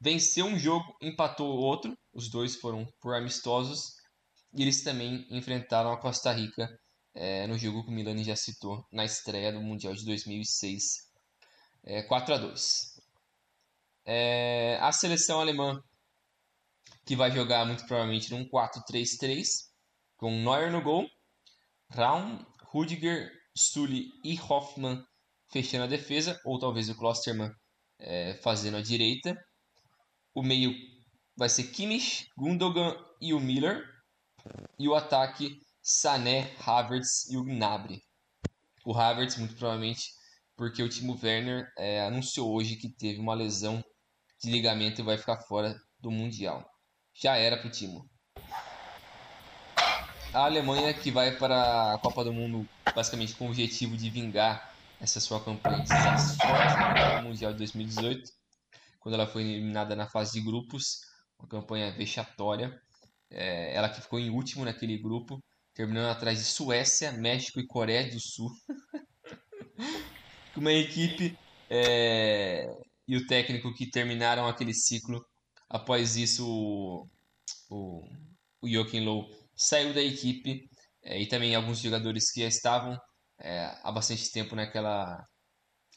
[0.01, 3.93] venceu um jogo, empatou outro, os dois foram por amistosos,
[4.55, 6.69] e eles também enfrentaram a Costa Rica
[7.13, 10.83] é, no jogo que o Milani já citou na estreia do Mundial de 2006,
[11.87, 13.01] é, 4 a 2.
[14.05, 15.83] É, a seleção alemã
[17.05, 19.45] que vai jogar muito provavelmente num 4-3-3
[20.17, 21.05] com Neuer no gol,
[21.91, 25.03] Raum, Rudiger, Sully e Hoffmann
[25.51, 27.51] fechando a defesa, ou talvez o Klostermann
[27.99, 29.37] é, fazendo a direita.
[30.35, 30.75] O meio
[31.37, 33.85] vai ser Kimmich, Gundogan e o Miller.
[34.79, 38.01] E o ataque, Sané, Havertz e o Gnabry.
[38.85, 40.05] O Havertz, muito provavelmente,
[40.57, 43.83] porque o Timo Werner é, anunciou hoje que teve uma lesão
[44.41, 46.65] de ligamento e vai ficar fora do Mundial.
[47.15, 48.09] Já era para o Timo.
[50.33, 54.75] A Alemanha que vai para a Copa do Mundo basicamente com o objetivo de vingar
[55.01, 58.31] essa sua campanha desastrosa no Mundial de 2018,
[59.01, 61.01] quando ela foi eliminada na fase de grupos,
[61.39, 62.79] uma campanha vexatória.
[63.31, 68.11] É, ela que ficou em último naquele grupo, terminando atrás de Suécia, México e Coreia
[68.11, 68.51] do Sul.
[70.57, 71.39] Uma equipe
[71.71, 72.69] é,
[73.07, 75.25] e o técnico que terminaram aquele ciclo.
[75.71, 77.09] Após isso, o,
[77.71, 78.09] o,
[78.61, 80.69] o Joachim Low saiu da equipe
[81.03, 82.97] é, e também alguns jogadores que já estavam
[83.41, 85.23] é, há bastante tempo naquela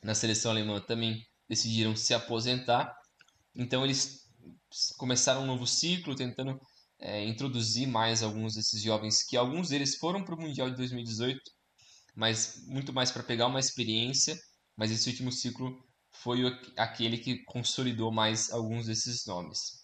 [0.03, 2.91] na seleção alemã também decidiram se aposentar.
[3.55, 4.21] Então eles
[4.97, 6.59] começaram um novo ciclo, tentando
[6.99, 11.39] é, introduzir mais alguns desses jovens, que alguns deles foram para o Mundial de 2018,
[12.15, 14.35] mas muito mais para pegar uma experiência.
[14.75, 15.77] Mas esse último ciclo
[16.13, 16.41] foi
[16.77, 19.81] aquele que consolidou mais alguns desses nomes.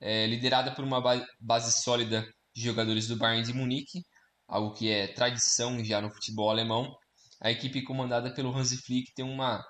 [0.00, 1.00] É, liderada por uma
[1.40, 4.02] base sólida de jogadores do Bayern de Munique,
[4.46, 6.94] algo que é tradição já no futebol alemão,
[7.40, 9.64] a equipe comandada pelo Hansi Flick tem uma,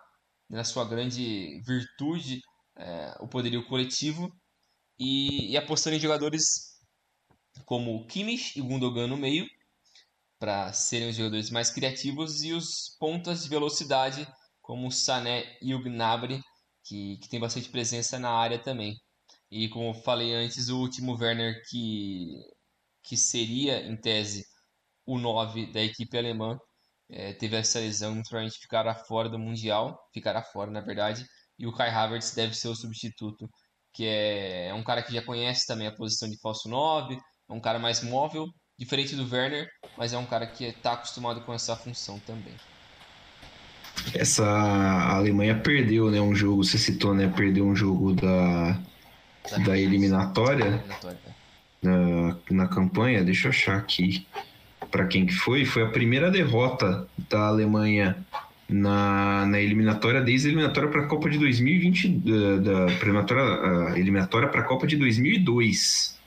[0.48, 2.40] na sua grande virtude,
[2.76, 4.30] é, o poderio coletivo
[4.98, 6.74] e, e apostando em jogadores
[7.64, 9.46] como Kimmich e Gundogan no meio,
[10.38, 14.26] para serem os jogadores mais criativos, e os pontas de velocidade,
[14.60, 16.42] como Sané e o Gnabry,
[16.84, 18.94] que, que tem bastante presença na área também.
[19.50, 22.28] E como falei antes, o último Werner, que,
[23.04, 24.44] que seria, em tese,
[25.06, 26.58] o 9 da equipe alemã,
[27.10, 31.24] é, teve essa lesão, provavelmente ficará fora do Mundial, ficará fora, na verdade,
[31.58, 33.48] e o Kai Havertz deve ser o substituto
[33.92, 37.52] que é, é um cara que já conhece também a posição de falso 9, é
[37.52, 41.54] um cara mais móvel, diferente do Werner, mas é um cara que está acostumado com
[41.54, 42.54] essa função também.
[44.12, 48.72] Essa a Alemanha perdeu, né, um jogo, você citou, né, perdeu um jogo da
[49.50, 51.43] da, da eliminatória, eliminatória é.
[51.84, 54.26] Na, na campanha, deixa eu achar aqui
[54.90, 58.16] para quem que foi, foi a primeira derrota da Alemanha
[58.68, 64.48] na, na eliminatória, desde a eliminatória para a Copa de 2020, da, da eliminatória, eliminatória
[64.48, 66.18] para a Copa de 2002.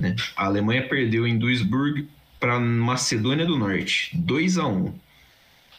[0.00, 0.16] Né?
[0.36, 2.08] A Alemanha perdeu em Duisburg
[2.40, 4.94] para Macedônia do Norte, 2 a 1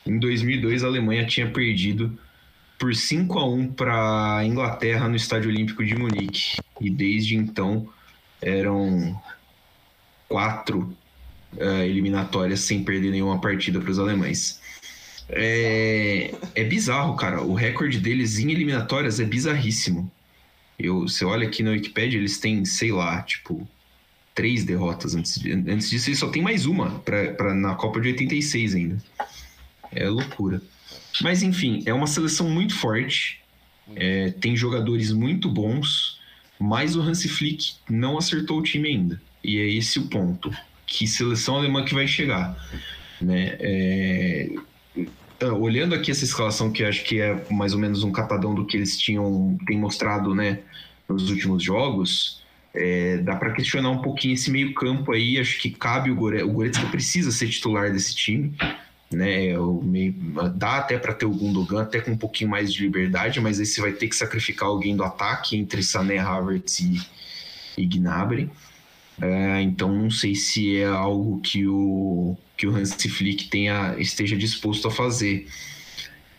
[0.06, 2.18] Em 2002, a Alemanha tinha perdido
[2.80, 6.58] por 5 a 1 para a Inglaterra no Estádio Olímpico de Munique.
[6.80, 7.88] E desde então
[8.44, 9.20] eram
[10.28, 10.96] quatro
[11.56, 14.62] uh, eliminatórias sem perder nenhuma partida para os alemães.
[15.30, 17.42] É, é bizarro, cara.
[17.42, 20.12] O recorde deles em eliminatórias é bizarríssimo.
[20.78, 23.68] Eu, você olha aqui na Wikipedia, eles têm, sei lá, tipo,
[24.34, 25.16] três derrotas.
[25.16, 29.04] Antes, antes disso, eles só tem mais uma pra, pra, na Copa de 86 ainda.
[29.92, 30.62] É loucura.
[31.22, 33.40] Mas, enfim, é uma seleção muito forte.
[33.96, 36.20] É, tem jogadores muito bons,
[36.60, 39.22] mas o Hansi Flick não acertou o time ainda.
[39.44, 40.52] E é esse o ponto.
[40.86, 42.56] Que seleção alemã que vai chegar.
[43.22, 43.58] Né?
[43.60, 44.50] É,
[45.42, 48.66] ah, olhando aqui essa escalação, que acho que é mais ou menos um catadão do
[48.66, 50.60] que eles tinham têm mostrado né,
[51.08, 52.42] nos últimos jogos,
[52.74, 55.38] é, dá para questionar um pouquinho esse meio campo aí.
[55.38, 58.54] Acho que cabe o Goretzka, o Goretzka precisa ser titular desse time.
[59.14, 60.16] Né, o meio,
[60.56, 63.66] dá até para ter o Gundogan até com um pouquinho mais de liberdade, mas aí
[63.66, 67.00] você vai ter que sacrificar alguém do ataque entre Sané, Havertz e,
[67.78, 68.50] e Gnabry.
[69.22, 74.36] É, então não sei se é algo que o, que o Hans Flick tenha, esteja
[74.36, 75.48] disposto a fazer.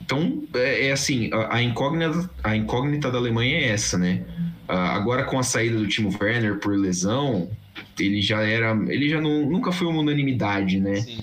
[0.00, 4.24] Então, é, é assim, a, a, incógnita, a incógnita da Alemanha é essa, né?
[4.66, 7.50] agora com a saída do Timo Werner por lesão,
[7.98, 10.96] ele já era, ele já não, nunca foi uma unanimidade, né?
[10.96, 11.18] Sim.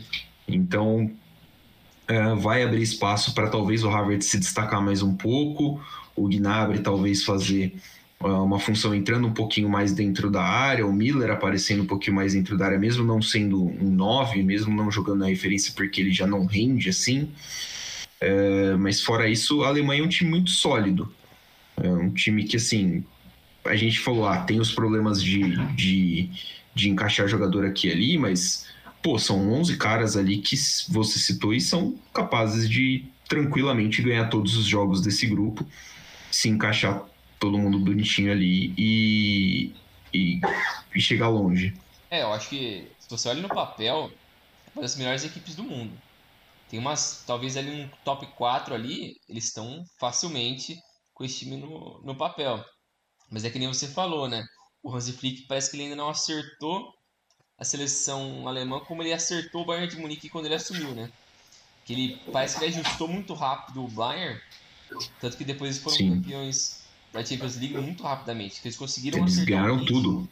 [0.47, 1.11] Então,
[2.11, 5.81] é, vai abrir espaço para talvez o Harvard se destacar mais um pouco,
[6.15, 7.73] o Gnabry talvez fazer
[8.19, 12.33] uma função entrando um pouquinho mais dentro da área, o Miller aparecendo um pouquinho mais
[12.33, 16.11] dentro da área, mesmo não sendo um 9, mesmo não jogando na referência porque ele
[16.11, 17.29] já não rende assim.
[18.19, 21.11] É, mas fora isso, a Alemanha é um time muito sólido.
[21.81, 23.03] É um time que, assim,
[23.65, 26.29] a gente falou, ah, tem os problemas de, de,
[26.75, 28.67] de encaixar jogador aqui e ali, mas,
[29.01, 30.55] pô, são 11 caras ali que
[30.89, 35.65] você citou e são capazes de tranquilamente ganhar todos os jogos desse grupo,
[36.29, 37.03] se encaixar
[37.39, 39.73] todo mundo bonitinho ali e,
[40.13, 40.41] e,
[40.93, 41.73] e chegar longe.
[42.09, 44.11] É, eu acho que se você olha no papel,
[44.67, 45.93] é uma das melhores equipes do mundo.
[46.69, 50.77] Tem umas, talvez ali um top 4 ali, eles estão facilmente
[51.13, 52.63] com esse time no, no papel.
[53.29, 54.43] Mas é que nem você falou, né?
[54.83, 56.93] O Hansi Flick parece que ele ainda não acertou
[57.61, 61.07] a seleção alemã como ele acertou o Bayern de Munique quando ele assumiu, né?
[61.85, 64.39] Que ele parece que ele ajustou muito rápido o Bayern,
[65.19, 66.21] tanto que depois eles foram Sim.
[66.21, 66.57] campeões
[67.13, 68.61] da Champions League muito rapidamente.
[68.61, 70.29] Que eles conseguiram eles acertar ganharam um ritmo, tudo.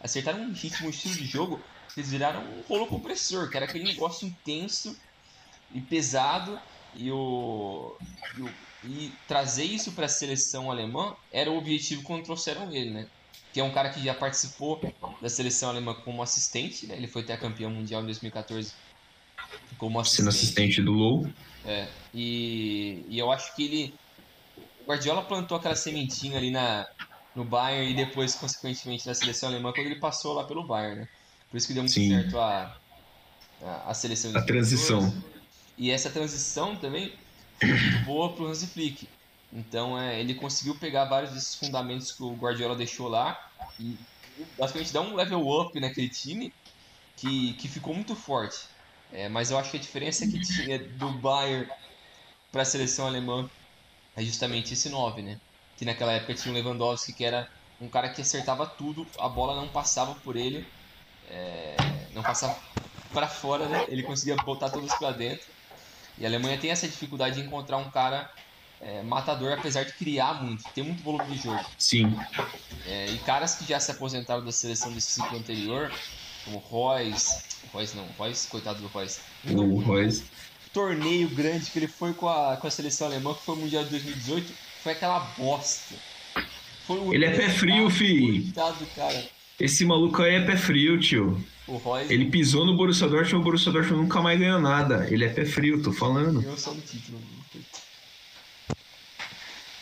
[0.00, 1.62] Acertaram um ritmo, um estilo de jogo,
[1.96, 4.94] eles viraram um rolo compressor, que era aquele negócio intenso
[5.70, 6.58] e pesado
[6.94, 7.98] e o,
[8.36, 8.48] e, o,
[8.82, 13.06] e trazer isso para a seleção alemã era o objetivo quando trouxeram ele, né?
[13.52, 14.80] Que é um cara que já participou
[15.20, 16.96] da seleção alemã como assistente, né?
[16.96, 18.72] Ele foi até campeão mundial em 2014
[19.76, 20.16] como assistente.
[20.16, 21.26] Sendo assistente do Low.
[21.64, 23.94] É, e, e eu acho que ele...
[24.80, 26.88] O Guardiola plantou aquela sementinha ali na,
[27.36, 31.08] no Bayern e depois, consequentemente, na seleção alemã quando ele passou lá pelo Bayern, né?
[31.50, 32.08] Por isso que deu muito Sim.
[32.08, 32.76] certo a,
[33.62, 34.36] a, a seleção.
[34.36, 35.22] A transição.
[35.76, 37.12] E essa transição também
[37.60, 39.06] foi muito boa para o Hansi Flick.
[39.52, 43.98] Então é, ele conseguiu pegar vários desses fundamentos que o Guardiola deixou lá e
[44.58, 46.52] basicamente dar um level up naquele time
[47.16, 48.66] que, que ficou muito forte.
[49.12, 51.68] É, mas eu acho que a diferença que tinha do Bayern
[52.50, 53.48] para a seleção alemã
[54.16, 55.38] é justamente esse 9, né?
[55.76, 57.48] Que naquela época tinha o Lewandowski, que era
[57.78, 60.66] um cara que acertava tudo, a bola não passava por ele,
[61.28, 61.76] é,
[62.14, 62.58] não passava
[63.12, 63.84] para fora, né?
[63.88, 65.46] Ele conseguia botar todos para dentro.
[66.16, 68.30] E a Alemanha tem essa dificuldade de encontrar um cara
[68.82, 71.64] é, matador, apesar de criar muito, tem muito volume de jogo.
[71.78, 72.12] Sim.
[72.84, 75.90] É, e caras que já se aposentaram da seleção desse ciclo anterior,
[76.44, 79.20] como Royce, Royce não, Royce, coitado do Royce.
[79.48, 80.24] O Royce.
[80.72, 83.84] Torneio grande que ele foi com a, com a seleção alemã, que foi o Mundial
[83.84, 84.52] de 2018,
[84.82, 85.94] foi aquela bosta.
[86.84, 88.42] Foi ele é pé frio, fi.
[88.42, 89.28] Coitado, cara.
[89.60, 91.40] Esse maluco aí é pé frio, tio.
[91.68, 92.12] O Royce...
[92.12, 95.06] Ele pisou no Borussia Dortmund, o Borussia Dortmund nunca mais ganhou nada.
[95.08, 96.42] Ele é pé frio, tô falando.
[96.42, 97.20] Eu sou do título.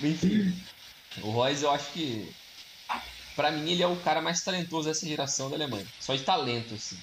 [0.02, 0.54] Enfim,
[1.22, 2.32] o Royce eu acho que.
[3.36, 5.86] Pra mim, ele é o cara mais talentoso dessa geração da Alemanha.
[5.98, 6.98] Só de talento, assim.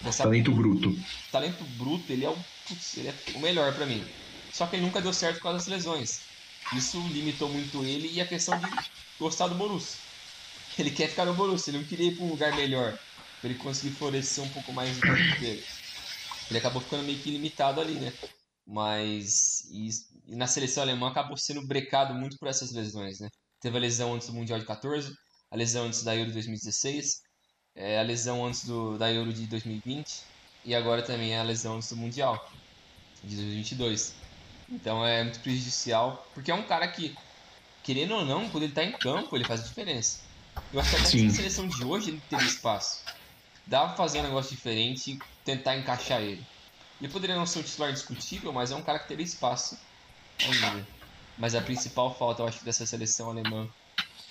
[0.00, 0.98] Dessa talento bruto.
[1.30, 2.36] Talento bruto, ele é o,
[2.66, 4.04] putz, ele é o melhor para mim.
[4.52, 6.20] Só que ele nunca deu certo por causa das lesões.
[6.74, 8.66] Isso limitou muito ele e a questão de
[9.18, 9.98] gostar do Borussia.
[10.78, 12.98] Ele quer ficar no Borussia, ele não queria ir pra um lugar melhor.
[13.40, 15.64] Pra ele conseguir florescer um pouco mais no tempo dele.
[16.48, 18.12] Ele acabou ficando meio que limitado ali, né?
[18.66, 19.88] Mas e,
[20.30, 23.28] e na seleção alemã acabou sendo brecado muito por essas lesões, né?
[23.60, 25.12] Teve a lesão antes do Mundial de 14,
[25.50, 27.20] a lesão antes da Euro de 2016,
[27.74, 30.22] é, a lesão antes do, da Euro de 2020
[30.64, 32.48] e agora também a lesão antes do Mundial
[33.24, 34.14] de 2022.
[34.68, 37.12] Então é muito prejudicial, porque é um cara que,
[37.82, 40.20] querendo ou não, quando ele está em campo, ele faz a diferença.
[40.72, 43.02] Eu acho que até na seleção de hoje ele teve espaço.
[43.66, 46.46] Dá pra fazer um negócio diferente e tentar encaixar ele.
[47.00, 49.76] Ele poderia não ser um titular discutível, mas é um cara que teria espaço
[50.46, 50.86] ainda.
[51.38, 53.68] Mas a principal falta, eu acho, dessa seleção alemã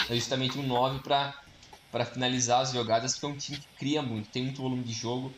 [0.09, 4.29] é justamente um 9 para finalizar as jogadas, porque é um time que cria muito,
[4.29, 5.33] tem muito volume de jogo.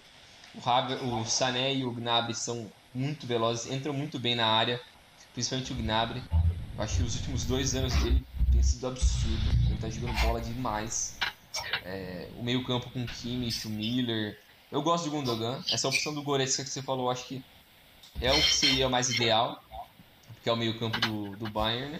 [0.53, 4.81] O, Haber, o Sané e o Gnabry são muito velozes, entram muito bem na área,
[5.33, 6.21] principalmente o Gnabry.
[6.77, 10.41] Eu acho que os últimos dois anos dele tem sido absurdo, ele está jogando bola
[10.41, 11.17] demais.
[11.83, 14.37] É, o meio campo com Kimmich, o Miller,
[14.71, 15.61] eu gosto de Gundogan.
[15.69, 17.43] Essa opção do Goretzka que você falou, acho que
[18.21, 19.63] é o que seria mais ideal,
[20.41, 21.99] porque é o meio-campo do, do Bayern, né?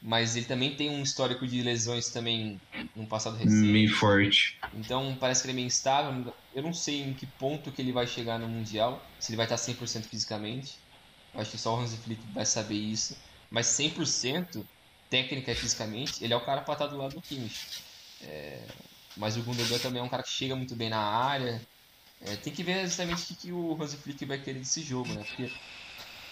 [0.00, 2.58] Mas ele também tem um histórico de lesões também
[2.96, 3.66] no passado recente.
[3.66, 4.56] Meio forte.
[4.72, 6.32] Então parece que ele é meio instável.
[6.54, 9.44] Eu não sei em que ponto que ele vai chegar no Mundial, se ele vai
[9.44, 10.76] estar 100% fisicamente.
[11.34, 13.18] Eu acho que só o Hansi Flick vai saber isso.
[13.50, 14.64] Mas 100%
[15.10, 17.82] técnica e fisicamente, ele é o cara para estar do lado do Kimmich.
[18.22, 18.62] É...
[19.16, 21.60] Mas o Gundogan também é um cara que chega muito bem na área,
[22.20, 25.12] é, tem que ver exatamente o que, que o Hansi Flick vai querer desse jogo,
[25.12, 25.22] né?
[25.22, 25.50] Porque,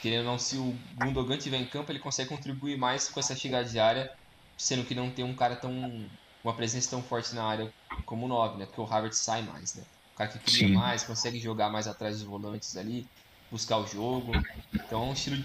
[0.06, 3.34] querendo ou não, se o Gundogan estiver em campo, ele consegue contribuir mais com essa
[3.34, 4.08] chegada de área,
[4.56, 5.72] sendo que não tem um cara tão.
[6.44, 7.72] uma presença tão forte na área
[8.04, 8.66] como o 9, né?
[8.66, 9.82] Porque o Havertz sai mais, né?
[10.12, 10.72] O cara que cria Sim.
[10.72, 13.10] mais, consegue jogar mais atrás dos volantes ali,
[13.50, 14.46] buscar o jogo.
[14.86, 15.36] Então é um estilo.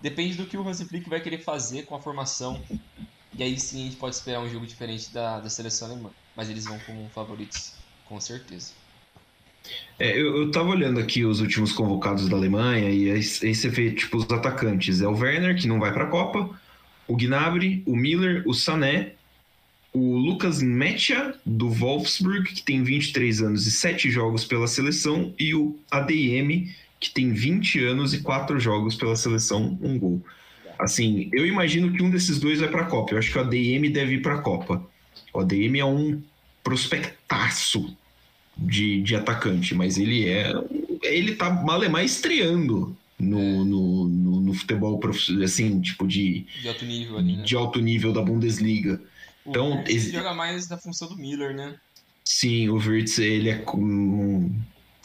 [0.00, 2.64] Depende do que o Hansi Flick vai querer fazer com a formação.
[3.36, 6.14] E aí sim a gente pode esperar um jogo diferente da, da seleção alemã.
[6.34, 8.74] Mas eles vão como favoritos, com certeza.
[9.98, 13.68] É, eu, eu tava olhando aqui os últimos convocados da Alemanha e aí, aí você
[13.68, 15.00] vê, tipo, os atacantes.
[15.00, 16.50] É o Werner, que não vai pra Copa,
[17.06, 19.12] o Gnabry, o Miller, o Sané,
[19.92, 25.54] o Lucas Metia, do Wolfsburg, que tem 23 anos e 7 jogos pela seleção, e
[25.54, 30.24] o ADM, que tem 20 anos e 4 jogos pela seleção, um gol.
[30.78, 33.14] Assim, eu imagino que um desses dois vai pra Copa.
[33.14, 34.84] Eu acho que o ADM deve ir pra Copa.
[35.32, 36.20] O ADM é um
[36.64, 37.96] prospectaço
[38.56, 40.52] de, de atacante, mas ele é.
[41.02, 43.42] Ele tá malemar estreando no, é.
[43.42, 46.46] no, no, no, futebol profissional, assim, tipo de.
[46.60, 47.42] De alto nível ali, né?
[47.42, 49.00] De alto nível da Bundesliga.
[49.44, 51.76] O então, ele joga mais na função do Miller, né?
[52.24, 54.50] Sim, o Wirtz, ele é com.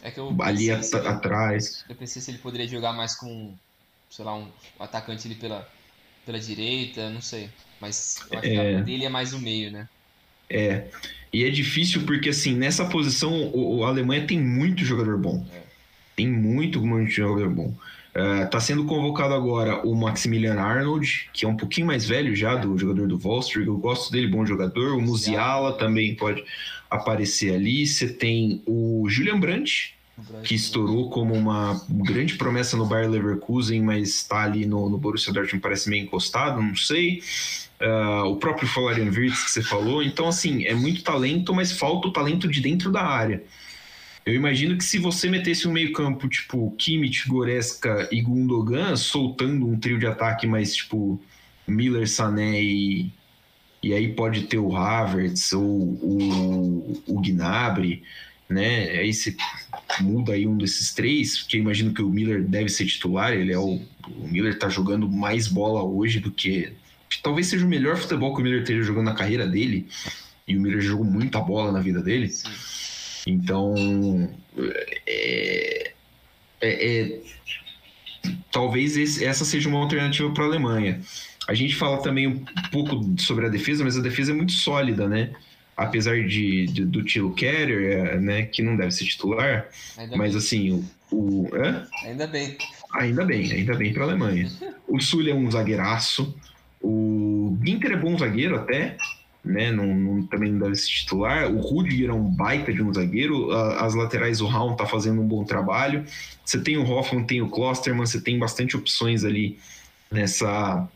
[0.01, 1.83] É que eu ali at- ele- atrás.
[1.89, 3.53] Eu pensei se ele poderia jogar mais com,
[4.09, 4.47] sei lá, um
[4.79, 5.67] atacante ali pela,
[6.25, 7.49] pela direita, não sei.
[7.81, 8.77] Mas eu acho que É.
[8.77, 9.89] a dele é mais o meio, né?
[10.49, 10.87] É.
[11.31, 15.45] E é difícil porque, assim, nessa posição, o, a Alemanha tem muito jogador bom.
[15.53, 15.61] É.
[16.15, 17.73] Tem muito, muito jogador bom.
[18.13, 22.55] É, tá sendo convocado agora o Maximilian Arnold, que é um pouquinho mais velho já,
[22.55, 23.67] do jogador do Wolfsburg.
[23.67, 24.95] Eu gosto dele, bom jogador.
[24.95, 26.43] O Musiala também pode
[26.89, 27.85] aparecer ali.
[27.85, 29.95] Você tem o Julian Brandt,
[30.43, 35.31] que estourou como uma grande promessa no Bayer Leverkusen, mas está ali no, no Borussia
[35.31, 37.21] Dortmund, parece meio encostado, não sei.
[37.79, 40.03] Ah, o próprio Florian Wirtz que você falou.
[40.03, 43.43] Então, assim, é muito talento, mas falta o talento de dentro da área.
[44.25, 49.67] Eu imagino que se você metesse um meio campo, tipo, Kimmich, Goreska e Gundogan, soltando
[49.67, 51.19] um trio de ataque mais, tipo,
[51.67, 53.11] Miller, Sané e...
[53.81, 58.03] E aí pode ter o Havertz ou o, o Gnabry,
[58.49, 58.89] né?
[58.89, 59.33] Aí você
[60.01, 63.53] muda aí um desses três, porque eu imagino que o Miller deve ser titular, ele
[63.53, 63.81] é o,
[64.17, 66.73] o Miller tá jogando mais bola hoje do que
[67.23, 69.87] talvez seja o melhor futebol que o Miller esteja jogando na carreira dele,
[70.47, 72.29] e o Miller jogou muita bola na vida dele.
[72.29, 72.49] Sim.
[73.27, 73.75] Então,
[75.07, 75.91] é,
[76.61, 77.19] é- é-
[78.51, 81.01] talvez esse- essa seja uma alternativa para a Alemanha.
[81.47, 85.07] A gente fala também um pouco sobre a defesa, mas a defesa é muito sólida,
[85.07, 85.31] né?
[85.75, 90.31] Apesar de, de- do Tilo Keller, é, né, que não deve ser titular, Ainda mas
[90.31, 90.37] bem.
[90.37, 90.85] assim, o,
[91.15, 91.49] o-?
[92.05, 92.57] Ainda bem.
[92.93, 94.49] ainda bem, ainda bem para a Alemanha.
[94.87, 96.35] O Sully é um zagueiraço,
[96.81, 98.97] o Ginter é bom zagueiro até,
[99.43, 99.71] né?
[99.71, 101.51] Não, não- também não deve ser titular.
[101.51, 103.51] O Rudiger é um baita de um zagueiro.
[103.51, 106.05] As laterais, o Raum tá fazendo um bom trabalho.
[106.43, 109.57] Você tem o Hoffman, tem o Klosterman, você tem bastante opções ali
[110.11, 110.87] nessa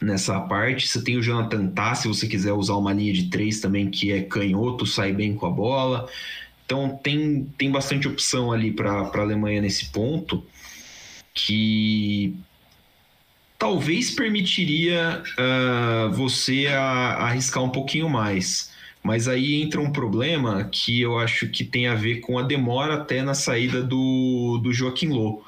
[0.00, 0.86] nessa parte.
[0.86, 4.12] Você tem o Jonathan Tah, se você quiser usar uma linha de três também, que
[4.12, 6.08] é canhoto, sai bem com a bola.
[6.66, 10.44] Então tem, tem bastante opção ali para a Alemanha nesse ponto
[11.32, 12.34] que
[13.58, 18.74] talvez permitiria ah, você a- arriscar um pouquinho mais.
[19.02, 22.94] Mas aí entra um problema que eu acho que tem a ver com a demora
[22.94, 25.46] até na saída do, do Joaquim Low.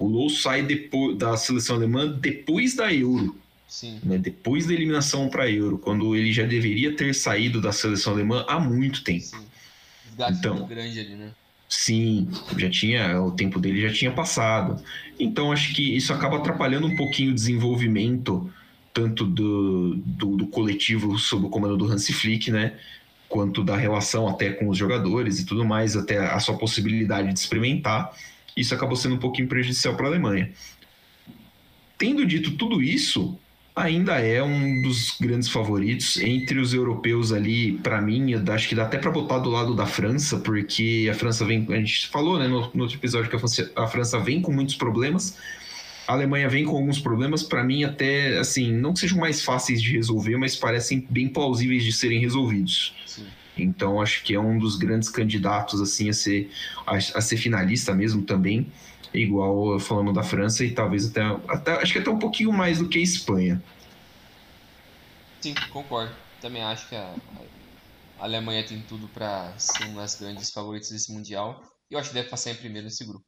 [0.00, 3.36] O Low sai depois da seleção alemã depois da Euro,
[3.68, 4.00] Sim.
[4.02, 4.18] né?
[4.18, 8.44] depois da eliminação para a Euro, quando ele já deveria ter saído da seleção alemã
[8.48, 9.24] há muito tempo.
[9.24, 9.46] Sim.
[10.06, 10.54] Desgaste Então.
[10.56, 11.30] muito grande ali, né?
[11.68, 14.82] Sim, já tinha, o tempo dele já tinha passado.
[15.18, 18.50] Então acho que isso acaba atrapalhando um pouquinho o desenvolvimento
[18.92, 22.76] tanto do, do, do coletivo sob o comando do Hansi Flick, né?
[23.28, 27.38] Quanto da relação até com os jogadores e tudo mais, até a sua possibilidade de
[27.38, 28.12] experimentar.
[28.56, 30.50] Isso acabou sendo um pouquinho prejudicial para a Alemanha.
[31.96, 33.38] Tendo dito tudo isso,
[33.78, 38.84] ainda é um dos grandes favoritos entre os europeus ali, para mim, acho que dá
[38.84, 42.48] até para botar do lado da França, porque a França vem, a gente falou, né,
[42.48, 45.36] no, no outro episódio que a França, a França vem com muitos problemas,
[46.06, 49.82] a Alemanha vem com alguns problemas, para mim até, assim, não que sejam mais fáceis
[49.82, 52.94] de resolver, mas parecem bem plausíveis de serem resolvidos.
[53.06, 53.26] Sim.
[53.58, 56.50] Então acho que é um dos grandes candidatos assim a ser
[56.86, 58.66] a, a ser finalista mesmo também,
[59.12, 62.88] igual falando da França e talvez até, até acho que até um pouquinho mais do
[62.88, 63.62] que a Espanha.
[65.40, 66.14] Sim, concordo.
[66.40, 67.14] Também acho que a,
[68.18, 71.62] a Alemanha tem tudo para ser uma das grandes favoritas desse Mundial.
[71.90, 73.24] E eu acho que deve passar em primeiro nesse grupo.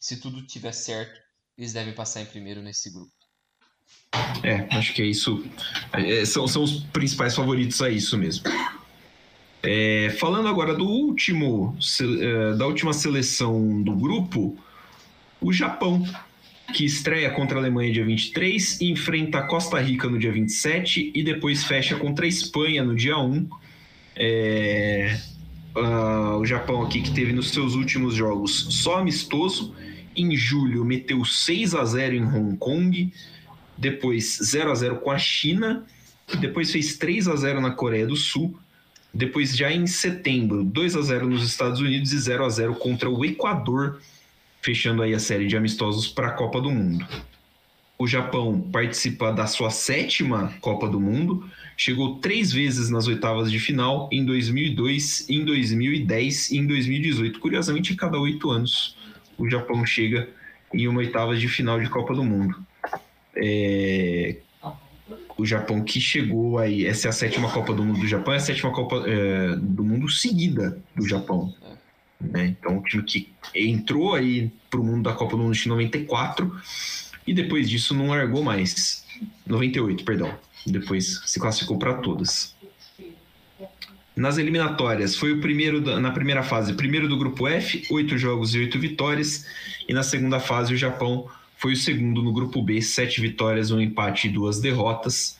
[0.00, 1.20] Se tudo tiver certo,
[1.56, 3.12] eles devem passar em primeiro nesse grupo.
[4.42, 5.44] É, acho que é isso.
[5.92, 8.44] É, são, são os principais favoritos a isso mesmo.
[9.62, 14.56] É, falando agora do último, é, da última seleção do grupo,
[15.40, 16.04] o Japão,
[16.72, 21.22] que estreia contra a Alemanha dia 23, enfrenta a Costa Rica no dia 27 e
[21.22, 23.48] depois fecha contra a Espanha no dia 1.
[24.16, 25.18] É,
[25.74, 29.74] ah, o Japão aqui que teve nos seus últimos jogos só amistoso.
[30.16, 33.12] Em julho meteu 6 a 0 em Hong Kong,
[33.76, 35.86] depois 0 a 0 com a China,
[36.40, 38.58] depois fez 3 a 0 na Coreia do Sul,
[39.14, 43.08] depois já em setembro 2 a 0 nos Estados Unidos e 0 a 0 contra
[43.08, 44.00] o Equador,
[44.60, 47.06] fechando aí a série de amistosos para a Copa do Mundo.
[47.98, 53.58] O Japão participa da sua sétima Copa do Mundo, chegou três vezes nas oitavas de
[53.58, 57.40] final em 2002, em 2010 e em 2018.
[57.40, 58.96] Curiosamente, cada oito anos
[59.36, 60.28] o Japão chega
[60.72, 62.64] em uma oitava de final de Copa do Mundo.
[63.36, 64.36] É,
[65.36, 68.38] O Japão que chegou aí, essa é a sétima Copa do Mundo do Japão, é
[68.38, 71.54] a sétima Copa é, do Mundo seguida do Japão.
[72.20, 72.56] Né?
[72.58, 76.60] Então, o time que entrou aí pro mundo da Copa do Mundo de 94
[77.26, 79.04] e depois disso não largou mais.
[79.46, 80.34] 98, perdão.
[80.66, 82.56] Depois se classificou para todas.
[84.16, 88.52] Nas eliminatórias, foi o primeiro da, na primeira fase, primeiro do grupo F, oito jogos
[88.54, 89.46] e oito vitórias.
[89.88, 93.80] E na segunda fase, o Japão foi o segundo no grupo B, sete vitórias, um
[93.80, 95.38] empate e duas derrotas.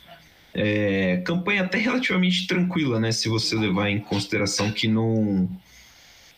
[0.54, 3.10] É, campanha até relativamente tranquila, né?
[3.10, 5.48] Se você levar em consideração que não,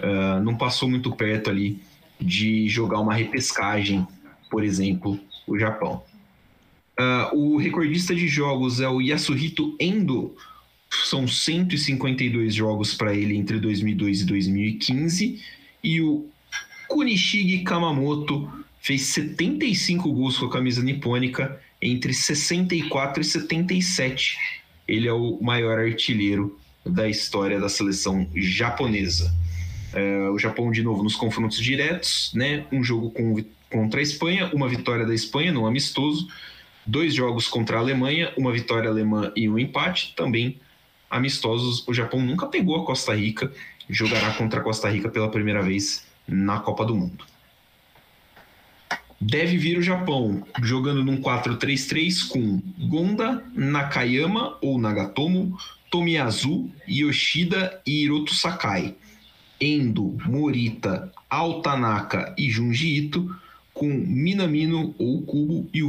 [0.03, 1.81] uh, não passou muito perto ali
[2.21, 4.07] de jogar uma repescagem,
[4.51, 6.03] por exemplo, o Japão.
[6.99, 10.35] Uh, o recordista de jogos é o Yasuhito Endo,
[11.05, 15.43] são 152 jogos para ele entre 2002 e 2015.
[15.83, 16.27] E o
[16.89, 24.37] Kunishige Kamamoto fez 75 gols com a camisa nipônica entre 64 e 77.
[24.89, 29.33] Ele é o maior artilheiro da história da seleção japonesa.
[29.93, 32.65] É, o Japão, de novo, nos confrontos diretos, né?
[32.71, 36.29] Um jogo com, contra a Espanha, uma vitória da Espanha no amistoso,
[36.87, 40.59] dois jogos contra a Alemanha, uma vitória alemã e um empate, também
[41.11, 41.87] amistosos.
[41.89, 43.53] O Japão nunca pegou a Costa Rica,
[43.89, 47.25] jogará contra a Costa Rica pela primeira vez na Copa do Mundo.
[49.21, 55.59] Deve vir o Japão jogando num 4-3-3 com Gonda, Nakayama ou Nagatomo,
[55.91, 58.95] Tomiyasu, Yoshida e Hiroto Sakai.
[59.61, 63.35] Endo, Morita, Altanaka e Junji Ito,
[63.75, 65.89] com Minamino ou Kubo e o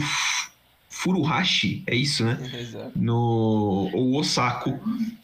[0.90, 2.38] Furuhashi, é isso, né?
[2.96, 4.80] No, ou Osako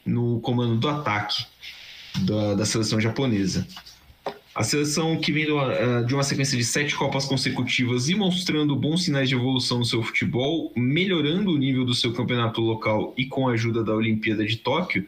[0.06, 1.45] no comando do ataque
[2.22, 3.68] da, da seleção japonesa.
[4.56, 9.04] A seleção que vem uh, de uma sequência de sete Copas consecutivas e mostrando bons
[9.04, 13.48] sinais de evolução no seu futebol, melhorando o nível do seu campeonato local e com
[13.48, 15.06] a ajuda da Olimpíada de Tóquio,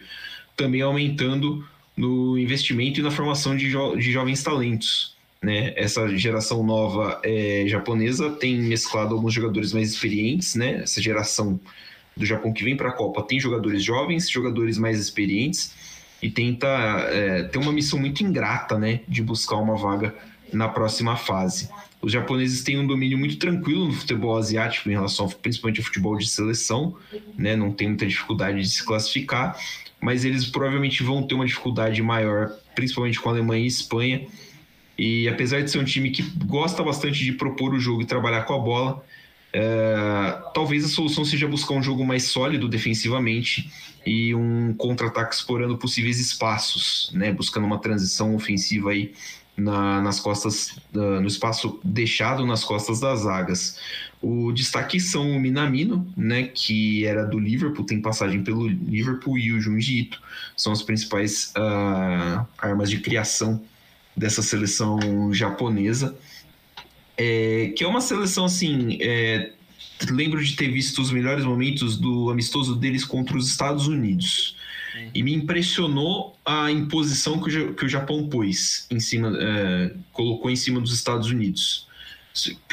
[0.56, 1.66] também aumentando
[2.00, 5.18] no investimento e na formação de, jo de jovens talentos.
[5.44, 5.74] Né?
[5.76, 10.82] Essa geração nova é, japonesa tem mesclado alguns jogadores mais experientes, né?
[10.84, 11.60] Essa geração
[12.16, 15.74] do Japão que vem para a Copa tem jogadores jovens, jogadores mais experientes
[16.22, 19.02] e tenta é, ter uma missão muito ingrata, né?
[19.06, 20.16] De buscar uma vaga
[20.54, 21.70] na próxima fase.
[22.02, 26.18] Os japoneses têm um domínio muito tranquilo no futebol asiático em relação principalmente ao futebol
[26.18, 26.96] de seleção,
[27.38, 27.58] né?
[27.58, 29.58] Não tem muita dificuldade de se classificar,
[30.02, 34.28] mas eles provavelmente vão ter uma dificuldade maior, principalmente com a Alemanha e Espanha
[35.00, 38.44] e apesar de ser um time que gosta bastante de propor o jogo e trabalhar
[38.44, 39.02] com a bola,
[39.54, 43.72] é, talvez a solução seja buscar um jogo mais sólido defensivamente
[44.06, 47.32] e um contra-ataque explorando possíveis espaços, né?
[47.32, 49.14] buscando uma transição ofensiva aí
[49.56, 53.80] na, nas costas, no espaço deixado nas costas das zagas.
[54.22, 59.54] O destaque são o Minamino, né, que era do Liverpool, tem passagem pelo Liverpool, e
[59.54, 60.22] o Junji Ito,
[60.58, 63.64] são as principais uh, armas de criação
[64.16, 66.18] dessa seleção japonesa,
[67.18, 68.98] é, que é uma seleção assim.
[69.02, 69.54] É,
[70.10, 74.58] lembro de ter visto os melhores momentos do amistoso deles contra os Estados Unidos.
[74.96, 75.12] Uhum.
[75.14, 80.52] E me impressionou a imposição que o, que o Japão pôs em cima, é, colocou
[80.52, 81.89] em cima dos Estados Unidos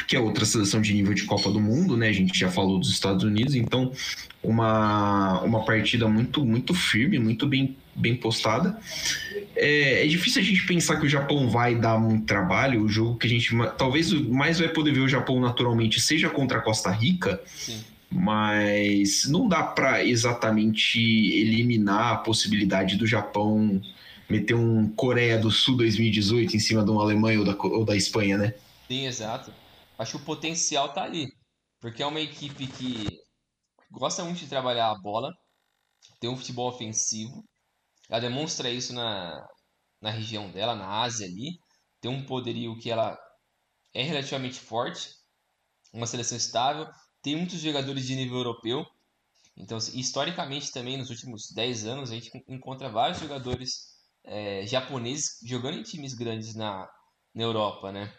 [0.07, 2.09] que é outra seleção de nível de Copa do Mundo, né?
[2.09, 3.91] A gente já falou dos Estados Unidos, então
[4.41, 8.79] uma, uma partida muito muito firme, muito bem, bem postada.
[9.55, 12.83] É, é difícil a gente pensar que o Japão vai dar muito trabalho.
[12.83, 16.59] O jogo que a gente talvez mais vai poder ver o Japão naturalmente seja contra
[16.59, 17.41] a Costa Rica.
[17.45, 17.79] Sim.
[18.09, 23.81] Mas não dá para exatamente eliminar a possibilidade do Japão
[24.29, 27.95] meter um Coreia do Sul 2018 em cima de uma Alemanha ou da, ou da
[27.95, 28.53] Espanha, né?
[28.91, 29.53] Sim, exato.
[29.97, 31.27] Acho que o potencial tá ali.
[31.79, 33.07] Porque é uma equipe que
[33.91, 35.33] gosta muito de trabalhar a bola,
[36.19, 37.43] tem um futebol ofensivo.
[38.09, 39.45] Ela demonstra isso na,
[40.01, 41.59] na região dela, na Ásia ali.
[42.01, 43.17] Tem um poderio que ela
[43.93, 45.09] é relativamente forte,
[45.93, 46.87] uma seleção estável,
[47.21, 48.85] tem muitos jogadores de nível europeu.
[49.57, 55.39] Então, assim, historicamente também, nos últimos 10 anos, a gente encontra vários jogadores é, japoneses
[55.45, 56.87] jogando em times grandes na,
[57.35, 58.13] na Europa, né?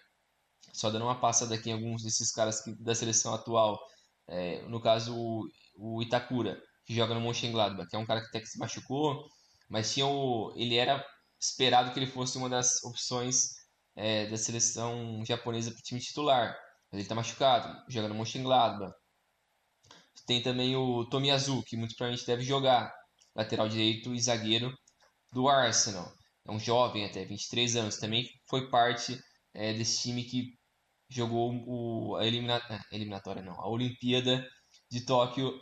[0.78, 3.80] Só dando uma passada aqui em alguns desses caras que, da seleção atual.
[4.28, 6.56] É, no caso, o, o, Itakura,
[6.86, 9.26] que joga no Mönchengladbach, que é um cara que até que se machucou,
[9.68, 11.04] mas tinha o, ele era
[11.40, 13.54] esperado que ele fosse uma das opções
[13.96, 16.56] é, da seleção japonesa para o time titular.
[16.90, 18.94] Mas ele está machucado, joga no Mönchengladbach.
[20.26, 22.92] Tem também o Tomiyasu, que muito provavelmente deve jogar,
[23.34, 24.72] lateral direito e zagueiro
[25.32, 26.12] do Arsenal.
[26.46, 27.96] É um jovem até, 23 anos.
[27.96, 29.18] Também foi parte
[29.54, 30.57] é, desse time que
[31.08, 34.46] jogou o, a elimina, é, eliminatória, não, a Olimpíada
[34.90, 35.52] de Tóquio